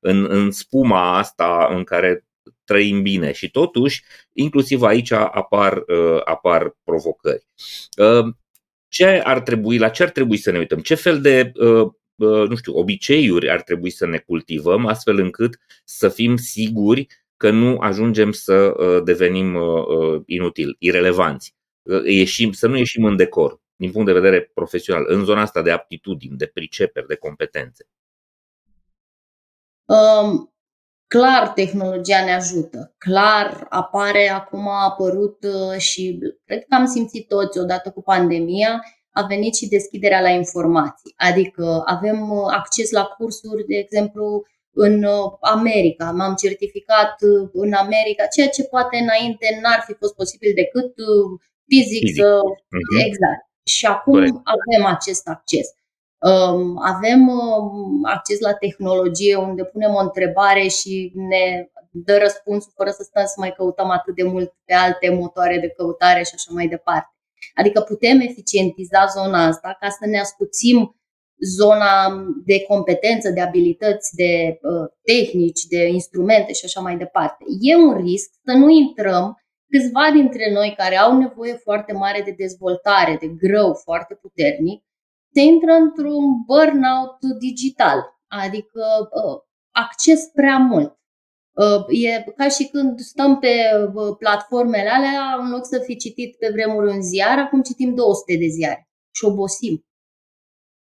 [0.00, 2.24] în, în spuma asta în care
[2.64, 7.46] trăim bine și totuși, inclusiv aici apar, uh, apar provocări.
[7.96, 8.34] Uh,
[8.88, 10.78] ce ar trebui, la ce ar trebui să ne uităm?
[10.78, 11.90] Ce fel de uh,
[12.48, 17.06] nu știu, obiceiuri ar trebui să ne cultivăm astfel încât să fim siguri
[17.36, 19.58] că nu ajungem să devenim
[20.26, 21.54] inutil, irelevanți.
[22.04, 25.70] Ieșim, să nu ieșim în decor din punct de vedere profesional, în zona asta de
[25.70, 27.86] aptitudini, de priceperi, de competențe.
[29.84, 30.53] Um,
[31.14, 32.94] Clar, tehnologia ne ajută.
[32.98, 38.82] Clar, apare, acum a apărut uh, și cred că am simțit toți odată cu pandemia,
[39.10, 41.14] a venit și deschiderea la informații.
[41.16, 46.10] Adică avem uh, acces la cursuri, de exemplu, în uh, America.
[46.10, 47.14] M-am certificat
[47.52, 50.94] în America, ceea ce poate înainte n-ar fi fost posibil decât
[51.66, 52.06] fizic.
[52.06, 52.24] fizic.
[52.24, 53.06] Uh-huh.
[53.06, 53.42] Exact.
[53.64, 54.34] Și acum Corect.
[54.56, 55.66] avem acest acces.
[56.30, 62.90] Um, avem um, acces la tehnologie unde punem o întrebare și ne dă răspunsul fără
[62.90, 66.50] să stăm să mai căutăm atât de mult pe alte motoare de căutare și așa
[66.52, 67.08] mai departe.
[67.54, 70.96] Adică putem eficientiza zona asta ca să ne ascuțim
[71.56, 71.92] zona
[72.44, 77.44] de competență, de abilități, de uh, tehnici, de instrumente și așa mai departe.
[77.60, 82.34] E un risc să nu intrăm câțiva dintre noi care au nevoie foarte mare de
[82.38, 84.82] dezvoltare, de grâu foarte puternic,
[85.34, 90.98] se intră într-un burnout digital, adică uh, acces prea mult.
[91.52, 93.54] Uh, e ca și când stăm pe
[93.94, 98.36] uh, platformele alea, în loc să fi citit pe vremuri un ziar, acum citim 200
[98.36, 99.86] de ziare și obosim.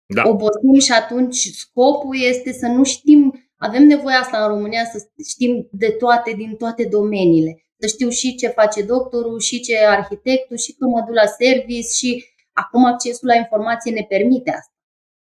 [0.06, 0.24] Da.
[0.30, 5.68] Obosim și atunci scopul este să nu știm, avem nevoie asta în România, să știm
[5.72, 7.66] de toate, din toate domeniile.
[7.80, 11.88] Să știu și ce face doctorul, și ce arhitectul, și când mă duc la service
[11.88, 14.78] și acum accesul la informație ne permite asta.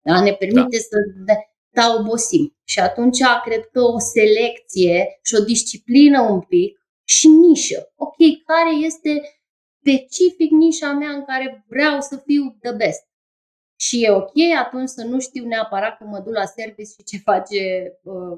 [0.02, 0.22] Da?
[0.22, 0.86] Ne permite da.
[0.90, 0.98] să
[1.78, 2.58] da, obosim.
[2.64, 7.94] Și atunci cred că o selecție și o disciplină un pic și nișă.
[7.96, 9.12] Ok, care este
[9.80, 13.04] specific nișa mea în care vreau să fiu the best.
[13.80, 14.36] Și e ok
[14.66, 17.62] atunci să nu știu neapărat când mă duc la service și ce face
[18.04, 18.36] uh,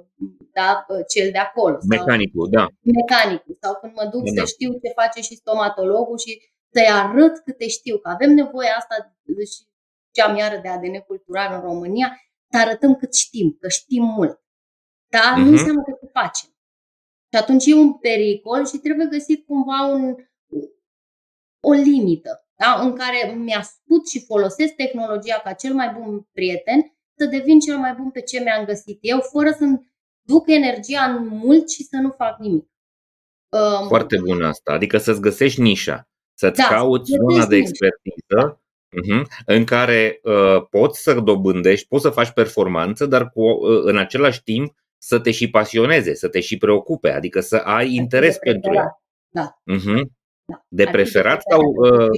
[0.54, 1.78] da, uh, cel de acolo.
[1.90, 2.66] Mecanicul, da.
[3.00, 3.58] Mecanicul.
[3.62, 4.32] Sau când mă duc da.
[4.42, 6.32] să știu ce face și stomatologul și
[6.74, 7.98] să-i arăt câte știu.
[7.98, 9.18] Că avem nevoie asta
[9.56, 9.68] și
[10.12, 14.42] cea iară de ADN cultural în România, să arătăm cât știm, că știm mult.
[15.08, 15.38] Dar uh-huh.
[15.38, 15.52] nu mhm.
[15.52, 16.50] înseamnă că se facem.
[17.32, 20.16] Și atunci e un pericol și trebuie găsit cumva un,
[21.60, 22.82] o limită da?
[22.82, 27.94] în care mi-ascult și folosesc tehnologia ca cel mai bun prieten să devin cel mai
[27.94, 29.92] bun pe ce mi-am găsit eu, fără să-mi
[30.22, 32.70] duc energia în mult și să nu fac nimic.
[33.50, 36.07] Um, Foarte bun asta, adică să-ți găsești nișa,
[36.38, 42.10] să-ți da, cauți zona de expertiză uh-huh, în care uh, poți să dobândești, poți să
[42.10, 46.58] faci performanță, dar cu, uh, în același timp să te și pasioneze, să te și
[46.58, 49.02] preocupe, adică să ai interes pentru ea.
[49.30, 49.62] Da.
[49.74, 50.02] Uh-huh.
[50.46, 50.66] Da.
[50.68, 51.62] De preferat sau...
[51.62, 52.10] Uh...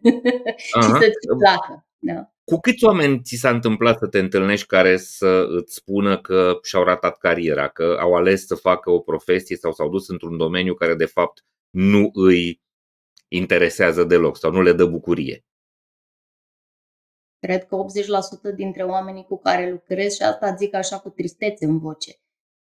[0.56, 1.86] și să-ți placă.
[1.98, 2.30] Da.
[2.44, 6.84] Cu câți oameni ți s-a întâmplat să te întâlnești care să îți spună că și-au
[6.84, 10.94] ratat cariera, că au ales să facă o profesie sau s-au dus într-un domeniu care
[10.94, 12.64] de fapt nu îi
[13.28, 15.44] interesează deloc sau nu le dă bucurie?
[17.38, 17.76] Cred că
[18.52, 22.12] 80% dintre oamenii cu care lucrez, și asta zic așa cu tristețe în voce,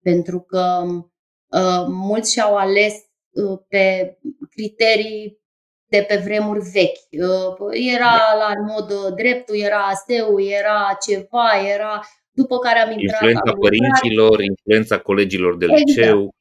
[0.03, 2.95] pentru că uh, mulți și-au ales
[3.31, 4.17] uh, pe
[4.51, 5.41] criterii
[5.89, 6.99] de pe vremuri vechi.
[7.11, 12.01] Uh, era la mod dreptul, era aseu, era ceva, era
[12.31, 13.23] după care am intrat.
[13.23, 15.87] Influența părinților, influența colegilor de exact.
[15.87, 16.35] liceu.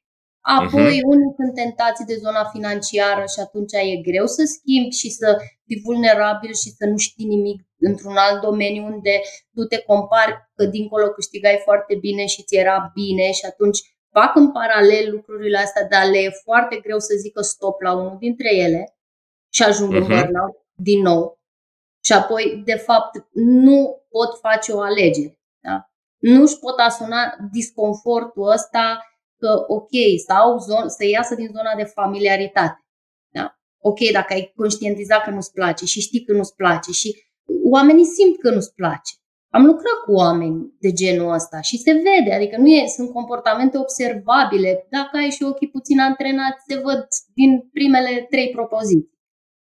[0.56, 1.12] Apoi uh-huh.
[1.14, 5.82] unii sunt tentați de zona financiară și atunci e greu să schimbi și să fii
[5.84, 9.22] vulnerabil și să nu știi nimic într-un alt domeniu unde
[9.54, 13.80] tu te compari că dincolo câștigai foarte bine și ți era bine și atunci
[14.12, 18.18] fac în paralel lucrurile astea, dar le e foarte greu să zică stop la unul
[18.20, 18.98] dintre ele
[19.54, 19.98] și ajung uh-huh.
[19.98, 20.20] în mhm.
[20.20, 21.40] burnout din nou.
[22.04, 25.40] Și apoi, de fapt, nu pot face o alegere.
[25.60, 25.90] Da?
[26.18, 29.02] Nu își pot asuna disconfortul ăsta
[29.38, 29.94] că, ok,
[30.28, 32.80] sau zon, să iasă din zona de familiaritate.
[33.34, 33.58] Da?
[33.82, 37.16] Ok, dacă ai conștientizat că nu-ți place și știi că nu-ți place și
[37.72, 39.14] oamenii simt că nu-ți place.
[39.50, 43.78] Am lucrat cu oameni de genul ăsta și se vede, adică nu e, sunt comportamente
[43.78, 44.88] observabile.
[44.90, 49.16] Dacă ai și ochii puțin antrenați, se văd din primele trei propoziții.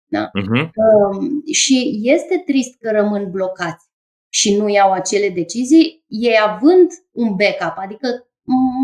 [0.07, 0.31] Da?
[0.31, 0.69] Uh-huh.
[0.85, 3.87] Um, și este trist că rămân blocați
[4.33, 8.09] și nu iau acele decizii, ei având un backup, adică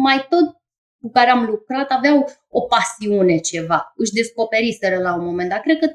[0.02, 0.59] mai tot
[1.00, 5.62] cu care am lucrat aveau o pasiune ceva, își descoperiseră la un moment dat.
[5.62, 5.92] Cred că 3%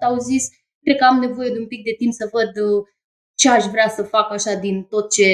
[0.00, 0.48] au zis,
[0.82, 2.86] cred că am nevoie de un pic de timp să văd uh,
[3.34, 5.30] ce aș vrea să fac așa din tot ce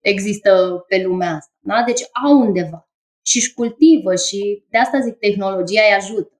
[0.00, 1.52] există pe lumea asta.
[1.60, 1.82] Da?
[1.86, 2.88] Deci au undeva
[3.26, 6.32] și își cultivă și de asta zic tehnologia îi ajută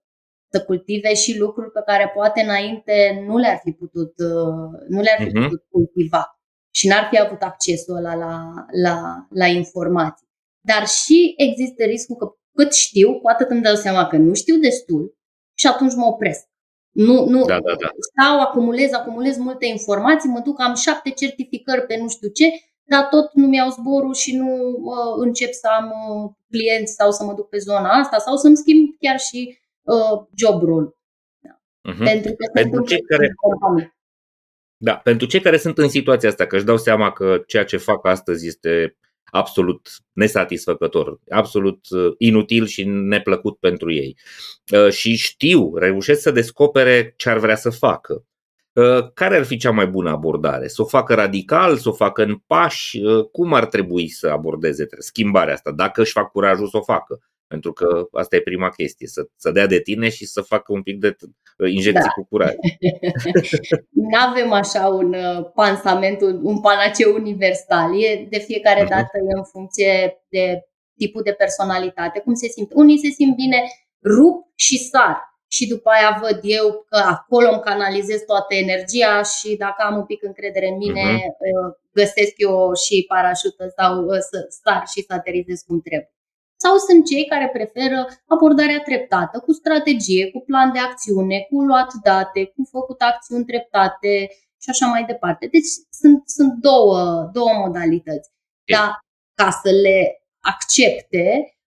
[0.51, 5.17] să cultive și lucruri pe care poate înainte nu le-ar fi putut, uh, nu le-ar
[5.17, 5.43] fi uh-huh.
[5.43, 6.39] putut cultiva
[6.73, 10.28] și n-ar fi avut accesul ăla la, la, la informații.
[10.61, 14.57] Dar și există riscul că cât știu, cu atât îmi dau seama că nu știu
[14.57, 15.17] destul
[15.53, 16.47] și atunci mă opresc.
[16.91, 17.89] Nu, nu, da, da, da.
[18.09, 22.45] stau, acumulez, acumulez multe informații, mă duc, am șapte certificări pe nu știu ce,
[22.83, 27.23] dar tot nu mi-au zborul și nu uh, încep să am uh, clienți sau să
[27.23, 30.89] mă duc pe zona asta sau să-mi schimb chiar și uh, job role.
[31.39, 31.61] Da.
[31.91, 32.03] Uh-huh.
[32.03, 33.33] Pentru că pentru cei care,
[34.77, 37.77] da, pentru cei care sunt în situația asta, că își dau seama că ceea ce
[37.77, 38.97] fac astăzi este
[39.31, 44.17] absolut nesatisfăcător, absolut uh, inutil și neplăcut pentru ei.
[44.71, 48.23] Uh, și știu, reușesc să descopere ce ar vrea să facă.
[48.73, 50.67] Uh, care ar fi cea mai bună abordare?
[50.67, 53.01] Să o facă radical, să o facă în pași?
[53.31, 57.19] Cum ar trebui să abordeze schimbarea asta, dacă își fac curajul să o facă?
[57.53, 60.81] Pentru că asta e prima chestie, să, să dea de tine și să facă un
[60.81, 61.15] pic de
[61.71, 62.21] injecție da.
[62.21, 62.53] cu curaj.
[64.11, 68.03] nu avem așa un uh, pansament, un, un panaceu universal.
[68.03, 68.89] E de fiecare uh-huh.
[68.89, 70.63] dată e în funcție de
[70.97, 72.71] tipul de personalitate, cum se simt.
[72.73, 73.61] Unii se simt bine
[74.03, 79.55] rup și sar și după aia văd eu că acolo îmi canalizez toată energia și
[79.55, 81.91] dacă am un pic încredere în mine, uh-huh.
[81.91, 86.13] găsesc eu și parașută sau uh, să sar și să aterizez cum trebuie
[86.63, 91.93] sau sunt cei care preferă abordarea treptată, cu strategie, cu plan de acțiune, cu luat
[92.03, 94.27] date, cu făcut acțiuni treptate
[94.61, 95.47] și așa mai departe.
[95.51, 98.29] Deci sunt, sunt două, două modalități.
[98.73, 98.99] Dar
[99.33, 99.99] ca să le
[100.39, 101.25] accepte,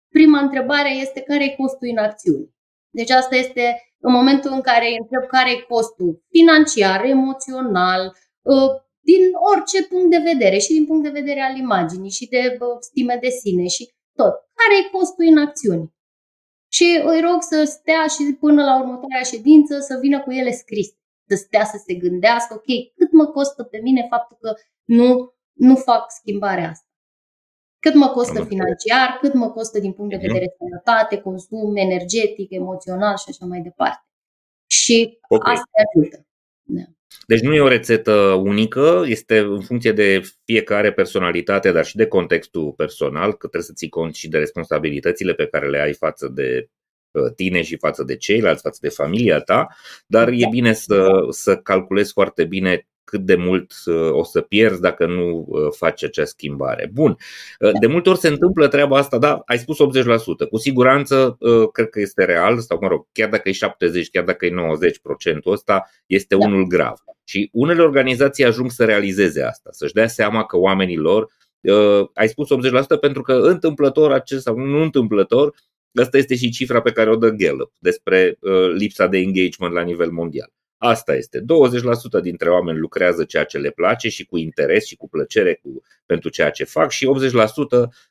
[0.09, 2.55] prima întrebare este care e costul inacțiunii.
[2.91, 3.65] Deci asta este
[4.01, 8.03] în momentul în care îi întreb care e costul financiar, emoțional,
[8.43, 8.71] uh,
[9.11, 9.23] din
[9.53, 13.29] orice punct de vedere și din punct de vedere al imaginii și de stime de
[13.29, 14.35] sine și tot.
[14.59, 15.95] Care e costul inacțiunii?
[16.69, 20.89] Și îi rog să stea și până la următoarea ședință să vină cu ele scris.
[21.29, 24.55] Să stea să se gândească, ok, cât mă costă pe mine faptul că
[24.85, 26.87] nu, nu fac schimbarea asta.
[27.79, 30.27] Cât mă costă financiar, cât mă costă din punct de mhm.
[30.27, 34.07] vedere sănătate, consum, energetic, emoțional și așa mai departe.
[34.67, 35.53] Și okay.
[35.53, 36.27] asta ajută.
[36.63, 36.83] Da.
[37.27, 38.13] Deci nu e o rețetă
[38.45, 43.73] unică, este în funcție de fiecare personalitate, dar și de contextul personal, că trebuie să
[43.73, 46.69] ții cont și de responsabilitățile pe care le ai față de
[47.11, 49.67] uh, tine și față de ceilalți, față de familia ta,
[50.07, 54.81] dar e bine să, să calculezi foarte bine cât de mult uh, o să pierzi
[54.81, 56.91] dacă nu uh, faci acea schimbare.
[56.93, 57.17] Bun,
[57.61, 61.39] uh, de multe ori se întâmplă treaba asta, da, ai spus 80%, cu siguranță
[61.73, 65.45] cred că este real, sau mă rog, chiar dacă e 70, chiar dacă e 90%,
[65.47, 66.47] ăsta este da.
[66.47, 66.95] unul grav.
[67.25, 71.31] Și unele organizații ajung să realizeze asta, să-și dea seama că oamenii lor,
[72.15, 72.49] ai spus
[72.97, 75.55] 80% pentru că întâmplător acest sau nu întâmplător,
[76.01, 78.39] Asta este și cifra pe care o dă Gallup despre
[78.75, 80.53] lipsa de engagement la nivel mondial.
[80.85, 81.41] Asta este.
[81.41, 81.45] 20%
[82.23, 86.29] dintre oameni lucrează ceea ce le place și cu interes și cu plăcere cu, pentru
[86.29, 87.41] ceea ce fac și 80%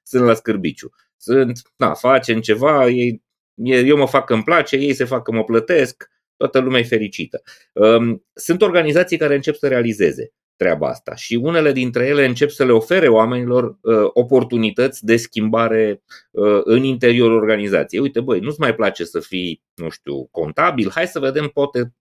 [0.04, 0.90] sunt la scârbiciu.
[1.18, 3.22] Sunt, na, facem ceva, ei,
[3.64, 6.84] eu mă fac că îmi place, ei se fac că mă plătesc, toată lumea e
[6.84, 7.42] fericită.
[7.74, 12.66] Um, sunt organizații care încep să realizeze treaba asta și unele dintre ele încep să
[12.66, 18.02] le ofere oamenilor uh, oportunități de schimbare uh, în interiorul organizației.
[18.02, 21.94] Uite, băi, nu-ți mai place să fii, nu știu, contabil, hai să vedem, poate,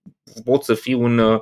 [0.43, 1.39] pot să fii un, uh,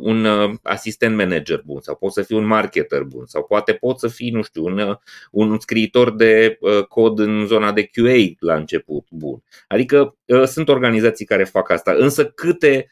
[0.00, 3.98] un uh, asistent manager bun sau pot să fii un marketer bun sau poate pot
[3.98, 4.96] să fii, nu știu, un, uh,
[5.30, 9.42] un scriitor de uh, cod în zona de QA la început bun.
[9.68, 12.86] Adică uh, sunt organizații care fac asta, însă câte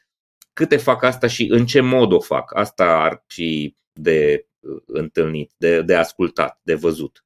[0.53, 2.55] câte fac asta și în ce mod o fac.
[2.55, 7.25] Asta ar fi de uh, întâlnit, de, de ascultat, de văzut.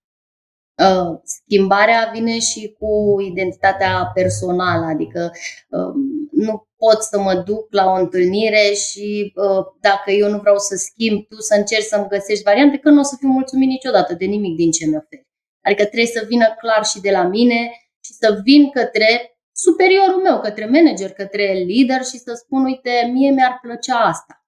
[0.83, 5.33] Uh, schimbarea vine și cu identitatea personală, adică
[5.69, 5.95] uh,
[6.31, 10.75] nu pot să mă duc la o întâlnire și uh, dacă eu nu vreau să
[10.77, 14.25] schimb, tu să încerci să-mi găsești variante, că nu o să fiu mulțumit niciodată de
[14.25, 15.27] nimic din ce mi oferi.
[15.65, 17.71] Adică trebuie să vină clar și de la mine
[18.05, 23.31] și să vin către superiorul meu, către manager, către lider și să spun, uite, mie
[23.31, 24.47] mi-ar plăcea asta.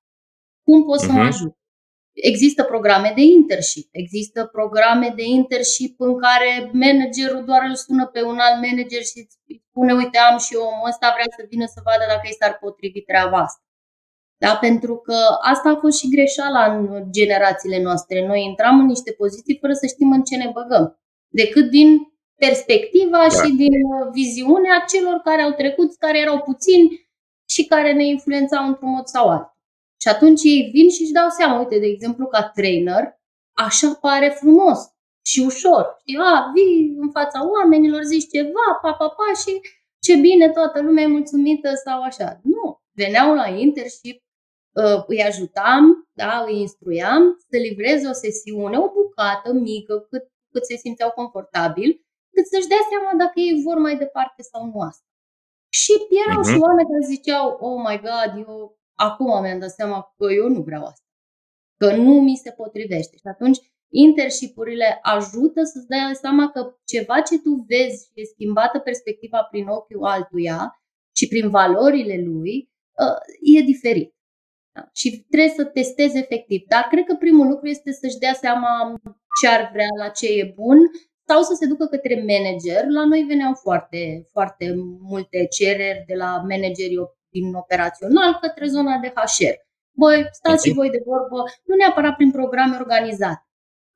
[0.62, 1.18] Cum pot să uh-huh.
[1.18, 1.26] mă mhm.
[1.26, 1.54] ajut?
[2.12, 8.22] Există programe de internship, există programe de internship în care managerul doar îl sună pe
[8.22, 9.36] un alt manager și îți
[9.68, 12.59] spune, uite, am și eu omul ăsta, vrea să vină să vadă dacă i s-ar
[12.59, 13.61] potrivi treaba asta.
[14.44, 14.57] Da?
[14.66, 15.18] Pentru că
[15.52, 18.26] asta a fost și greșeala în generațiile noastre.
[18.26, 21.00] Noi intram în niște poziții fără să știm în ce ne băgăm.
[21.28, 21.88] Decât din
[22.37, 23.28] perspectiva da.
[23.28, 27.09] și din uh, viziunea celor care au trecut, care erau puțini
[27.49, 29.57] și care ne influențau într-un mod sau altul.
[30.01, 33.20] Și atunci ei vin și își dau seama, uite, de exemplu, ca trainer,
[33.53, 34.78] așa pare frumos
[35.24, 35.97] și ușor.
[36.01, 39.61] Știi, a, vii în fața oamenilor, zici ceva, pa, pa, pa și
[40.01, 42.41] ce bine, toată lumea e mulțumită sau așa.
[42.43, 44.22] Nu, veneau la internship,
[44.72, 50.64] uh, îi ajutam, da, îi instruiam să livreze o sesiune, o bucată mică, cât, cât
[50.64, 52.05] se simțeau confortabil
[52.37, 55.07] cât să-și dea seama dacă ei vor mai departe sau nu asta.
[55.80, 55.93] Și
[56.24, 56.51] erau uh-huh.
[56.51, 60.61] și oameni care ziceau, oh my god, eu acum mi-am dat seama că eu nu
[60.68, 61.07] vreau asta.
[61.80, 63.16] Că nu mi se potrivește.
[63.16, 63.59] Și atunci
[64.07, 69.66] interșipurile ajută să-ți dai seama că ceva ce tu vezi și e schimbată perspectiva prin
[69.66, 70.61] ochiul altuia
[71.16, 72.70] și prin valorile lui,
[73.03, 73.20] uh,
[73.59, 74.14] e diferit.
[74.74, 74.89] Da?
[74.93, 76.61] Și trebuie să testezi efectiv.
[76.68, 79.01] Dar cred că primul lucru este să-și dea seama
[79.41, 80.78] ce ar vrea, la ce e bun
[81.28, 82.84] sau să se ducă către manager.
[82.88, 86.98] La noi veneau foarte, foarte multe cereri de la managerii
[87.28, 89.56] din operațional către zona de HR.
[89.92, 93.46] Băi, stați și voi de vorbă, nu neapărat prin programe organizate.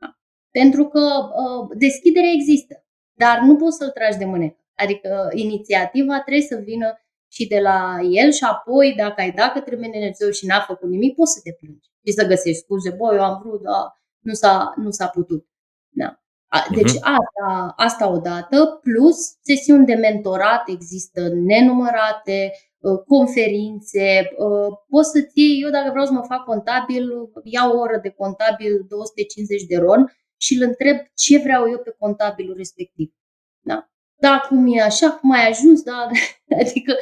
[0.00, 0.18] Da?
[0.50, 4.64] Pentru că uh, deschiderea există, dar nu poți să-l tragi de mânecă.
[4.74, 7.00] Adică inițiativa trebuie să vină
[7.32, 11.14] și de la el și apoi, dacă ai dat către manager și n-a făcut nimic,
[11.14, 12.90] poți să te plângi și să găsești scuze.
[12.90, 15.48] Băi, eu am vrut, dar nu s-a, nu s-a putut.
[15.88, 16.22] Da.
[16.70, 17.14] Deci uh-huh.
[17.18, 25.60] asta, asta odată, plus sesiuni de mentorat există nenumărate, uh, conferințe, uh, poți să-ți iei,
[25.62, 27.04] eu dacă vreau să mă fac contabil,
[27.44, 31.94] iau o oră de contabil, 250 de ron și îl întreb ce vreau eu pe
[31.98, 33.12] contabilul respectiv.
[33.60, 33.90] Da?
[34.20, 36.08] Da, cum e așa, cum ai ajuns, da?
[36.62, 36.94] Adică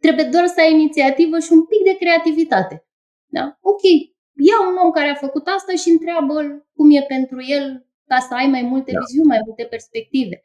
[0.00, 2.86] trebuie doar să ai inițiativă și un pic de creativitate.
[3.26, 3.58] Da?
[3.60, 3.82] Ok,
[4.48, 6.34] ia un om care a făcut asta și întreabă
[6.74, 8.98] cum e pentru el ca să ai mai multe da.
[9.00, 10.36] viziuni, mai multe perspective.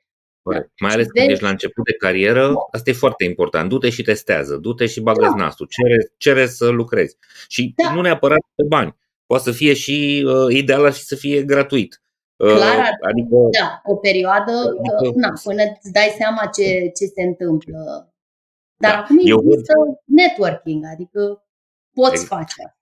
[0.46, 0.72] Corect.
[0.80, 3.70] Mai ales când ești la început de carieră, asta e foarte important.
[3.70, 5.36] Du-te și testează, du-te și bagă da.
[5.44, 7.18] nasul, cere, cere să lucrezi.
[7.48, 7.94] Și da.
[7.94, 8.96] nu neapărat pe bani.
[9.26, 12.02] Poate să fie și uh, ideal ar fi să fie gratuit.
[12.36, 17.06] Uh, Clar, uh, adică, da, o perioadă, adică, na, până îți dai seama ce, ce
[17.06, 17.80] se întâmplă.
[18.78, 18.98] Dar da.
[18.98, 19.98] acum există văd...
[20.06, 21.46] networking, adică
[21.94, 22.28] poți exact.
[22.28, 22.75] face asta.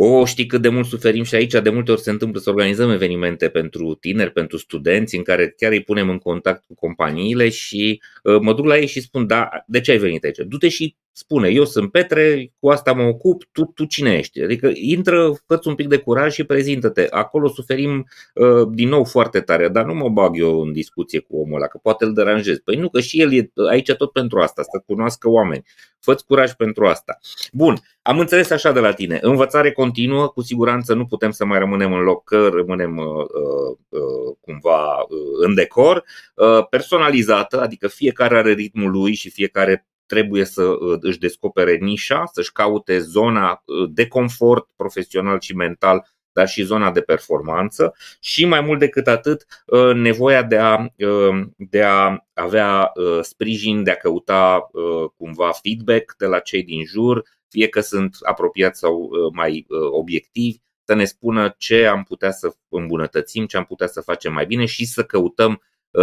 [0.00, 2.90] O, știi cât de mult suferim și aici, de multe ori se întâmplă să organizăm
[2.90, 8.02] evenimente pentru tineri, pentru studenți, în care chiar îi punem în contact cu companiile și
[8.22, 10.38] uh, mă duc la ei și spun, da, de ce ai venit aici?
[10.46, 14.42] Du-te și spune, eu sunt Petre, cu asta mă ocup, tu, tu cine ești?
[14.42, 17.06] Adică intră, fă un pic de curaj și prezintă-te.
[17.10, 21.36] Acolo suferim uh, din nou foarte tare, dar nu mă bag eu în discuție cu
[21.36, 22.58] omul ăla, că poate îl deranjez.
[22.58, 25.64] Păi nu, că și el e aici tot pentru asta, să cunoască oameni.
[26.00, 27.18] Fă-ți curaj pentru asta.
[27.52, 27.78] Bun,
[28.08, 29.18] am înțeles așa de la tine.
[29.22, 33.76] Învățare continuă, cu siguranță nu putem să mai rămânem în loc, că rămânem uh, uh,
[33.88, 36.04] uh cumva uh, în decor.
[36.34, 42.24] Uh, personalizată, adică fiecare are ritmul lui și fiecare trebuie să uh, își descopere nișa,
[42.32, 48.44] să-și caute zona uh, de confort profesional și mental, dar și zona de performanță și
[48.44, 50.86] mai mult decât atât uh, nevoia de a,
[51.56, 54.70] de a avea sprijin, de a căuta
[55.16, 60.94] cumva feedback de la cei din jur, fie că sunt apropiați sau mai obiectivi, să
[60.94, 64.86] ne spună ce am putea să îmbunătățim, ce am putea să facem mai bine și
[64.86, 65.62] să căutăm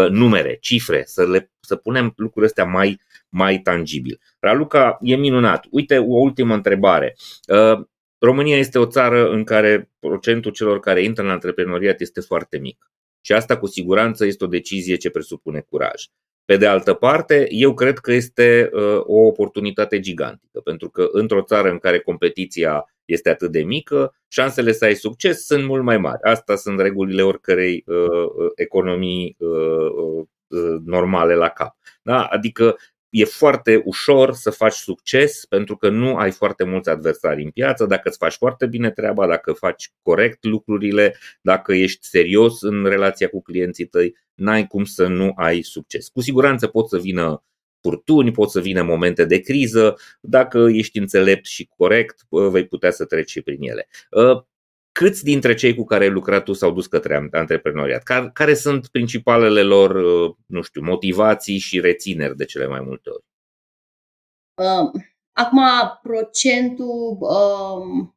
[0.10, 3.00] numere, cifre, să, le, să punem lucrurile astea mai
[3.36, 4.20] mai tangibil.
[4.40, 5.66] Raluca, e minunat.
[5.70, 7.16] Uite, o ultimă întrebare.
[7.48, 7.86] Uh,
[8.18, 12.92] România este o țară în care procentul celor care intră în antreprenoriat este foarte mic.
[13.22, 16.04] Și asta cu siguranță este o decizie ce presupune curaj.
[16.46, 21.42] Pe de altă parte, eu cred că este uh, o oportunitate gigantică, pentru că într-o
[21.42, 25.98] țară în care competiția este atât de mică, șansele să ai succes sunt mult mai
[25.98, 26.22] mari.
[26.22, 29.38] Asta sunt regulile oricărei uh, economii
[30.86, 31.76] normale la cap.
[32.02, 32.24] Da?
[32.24, 32.76] Adică
[33.10, 37.86] e foarte ușor să faci succes pentru că nu ai foarte mulți adversari în piață,
[37.86, 43.28] dacă îți faci foarte bine treaba, dacă faci corect lucrurile, dacă ești serios în relația
[43.28, 46.08] cu clienții tăi, n-ai cum să nu ai succes.
[46.08, 47.44] Cu siguranță pot să vină
[47.82, 53.06] furtuni, pot să vină momente de criză, dacă ești înțelept și corect, vei putea să
[53.06, 53.88] treci și prin ele.
[54.14, 54.48] Ă,
[54.92, 58.04] câți dintre cei cu care ai lucrat tu s-au dus către antreprenoriat?
[58.04, 63.10] Care, care sunt principalele lor, uh, nu știu, motivații și rețineri de cele mai multe
[63.10, 63.24] ori?
[64.62, 65.62] Uh, acum,
[66.02, 68.08] procentul, uh,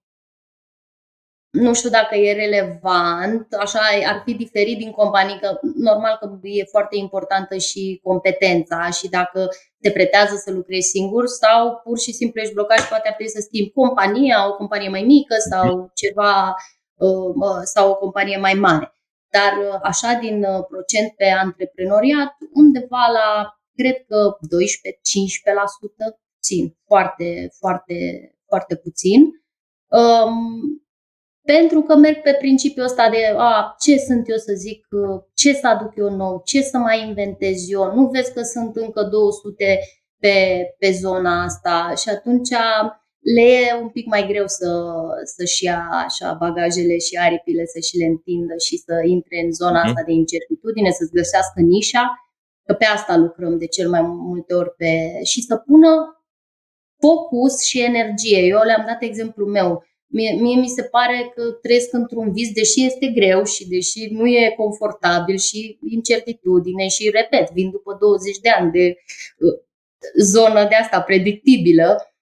[1.64, 6.64] nu știu dacă e relevant, așa ar fi diferit din companii, că normal că e
[6.64, 9.48] foarte importantă și competența și dacă
[9.80, 13.32] te pretează să lucrezi singur sau pur și simplu ești blocat și poate ar trebui
[13.32, 15.90] să schimbi compania, o companie mai mică sau mhm.
[15.94, 16.54] ceva
[16.94, 18.92] uh, sau o companie mai mare.
[19.36, 23.28] Dar uh, așa din uh, procent pe antreprenoriat, undeva la,
[23.74, 24.38] cred că 12-15%,
[26.34, 27.94] puțin, foarte, foarte,
[28.46, 29.20] foarte puțin.
[30.00, 30.36] Um,
[31.54, 34.86] pentru că merg pe principiul ăsta de a, ce sunt eu să zic,
[35.34, 37.94] ce să aduc eu nou, ce să mai inventez eu.
[37.94, 39.78] Nu vezi că sunt încă 200
[40.22, 40.36] pe,
[40.78, 42.52] pe zona asta și atunci
[43.34, 44.70] le e un pic mai greu să,
[45.36, 49.78] să-și ia așa bagajele și aripile, să și le întindă și să intre în zona
[49.78, 49.86] mhm.
[49.86, 52.04] asta de incertitudine, să-ți găsească nișa,
[52.66, 54.90] că pe asta lucrăm de cel mai multe ori pe,
[55.24, 55.92] și să pună
[57.04, 58.38] focus și energie.
[58.38, 59.86] Eu le-am dat exemplul meu.
[60.10, 64.26] Mie, mie mi se pare că trăiesc într-un vis, deși este greu și deși nu
[64.26, 68.96] e confortabil și incertitudine și, repet, vin după 20 de ani de
[69.38, 69.66] uh,
[70.20, 72.12] zonă de asta predictibilă,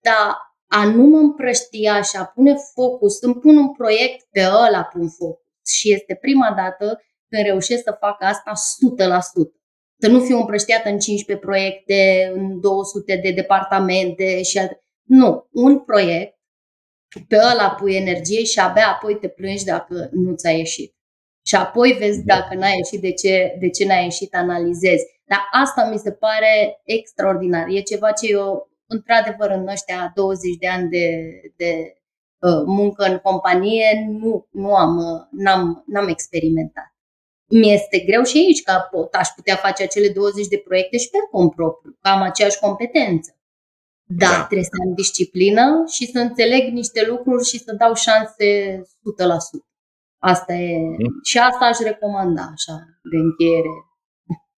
[0.00, 4.82] dar a nu mă împrăștia și a pune focus, îmi pun un proiect pe ăla
[4.92, 9.50] pun focus și este prima dată când reușesc să fac asta 100%.
[9.98, 14.84] Să nu fiu împrăștiată în 15 proiecte, în 200 de departamente și alte.
[15.02, 16.35] Nu, un proiect
[17.28, 20.94] pe ăla pui energie și abia apoi te plângi dacă nu ți-a ieșit.
[21.46, 22.34] Și apoi vezi da.
[22.34, 25.04] dacă n-a ieșit, de ce, de ce n-a ieșit, analizezi.
[25.24, 27.66] Dar asta mi se pare extraordinar.
[27.68, 31.96] E ceva ce eu, într-adevăr, în ăștia 20 de ani de, de
[32.38, 36.94] uh, muncă în companie, nu, nu am, uh, n-am, n-am experimentat.
[37.48, 41.10] Mi este greu și aici că pot, aș putea face acele 20 de proiecte și
[41.10, 43.36] pe cont propriu, că am aceeași competență.
[44.08, 48.80] Da, da, trebuie să am disciplină și să înțeleg niște lucruri și să dau șanse
[48.80, 48.86] 100%.
[50.18, 50.78] Asta e.
[50.78, 51.20] Mm.
[51.22, 52.74] Și asta aș recomanda, așa,
[53.10, 53.74] de încheiere.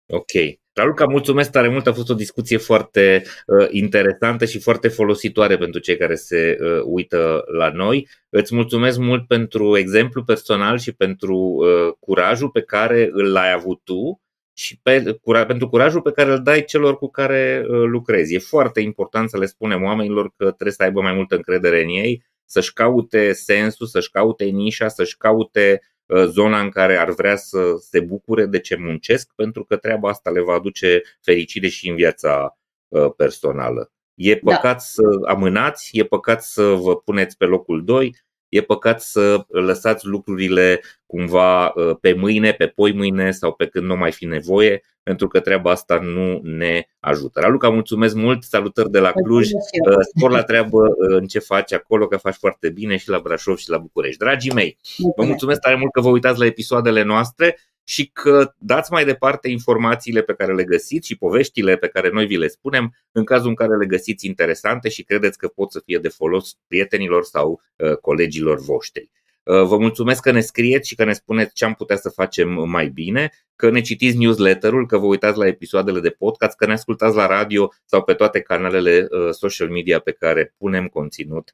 [0.10, 0.60] Ok.
[0.74, 5.80] Raluca, mulțumesc tare mult, a fost o discuție foarte uh, interesantă și foarte folositoare pentru
[5.80, 8.08] cei care se uh, uită la noi.
[8.30, 13.82] Îți mulțumesc mult pentru exemplu personal și pentru uh, curajul pe care îl ai avut
[13.84, 14.22] tu
[14.58, 18.34] și pe, cura, pentru curajul pe care îl dai celor cu care uh, lucrezi.
[18.34, 21.90] E foarte important să le spunem oamenilor că trebuie să aibă mai multă încredere în
[21.90, 27.36] ei, să-și caute sensul, să-și caute nișa, să-și caute uh, zona în care ar vrea
[27.36, 31.90] să se bucure de ce muncesc, pentru că treaba asta le va aduce fericire și
[31.90, 33.92] în viața uh, personală.
[34.14, 34.52] E da.
[34.52, 34.78] păcat da.
[34.78, 38.16] să amânați, e păcat să vă puneți pe locul 2,
[38.50, 43.86] e păcat să lăsați lucrurile cumva uh, pe mâine, pe poi mâine sau pe când
[43.86, 47.40] nu mai fi nevoie, pentru că treaba asta nu ne ajută.
[47.40, 51.74] Raluca, mulțumesc mult, salutări de la Cluj, uh, spor la treabă uh, în ce faci
[51.74, 54.18] acolo, că faci foarte bine și la Brașov și la București.
[54.18, 54.78] Dragii mei,
[55.16, 59.50] vă mulțumesc tare mult că vă uitați la episoadele noastre și că dați mai departe
[59.50, 63.50] informațiile pe care le găsiți și poveștile pe care noi vi le spunem în cazul
[63.50, 67.62] în care le găsiți interesante și credeți că pot să fie de folos prietenilor sau
[67.76, 69.10] uh, colegilor voștri.
[69.48, 72.70] Uh, vă mulțumesc că ne scrieți și că ne spuneți ce am putea să facem
[72.70, 76.74] mai bine, că ne citiți newsletterul, că vă uitați la episoadele de podcast, că ne
[76.74, 81.54] ascultați la radio sau pe toate canalele uh, social media pe care punem conținut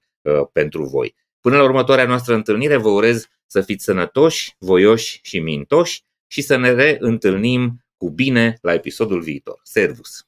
[0.52, 1.16] pentru voi.
[1.40, 6.56] Până la următoarea noastră întâlnire, vă urez să fiți sănătoși, voioși și mintoși și să
[6.56, 9.60] ne reîntâlnim cu bine la episodul viitor.
[9.64, 10.28] Servus!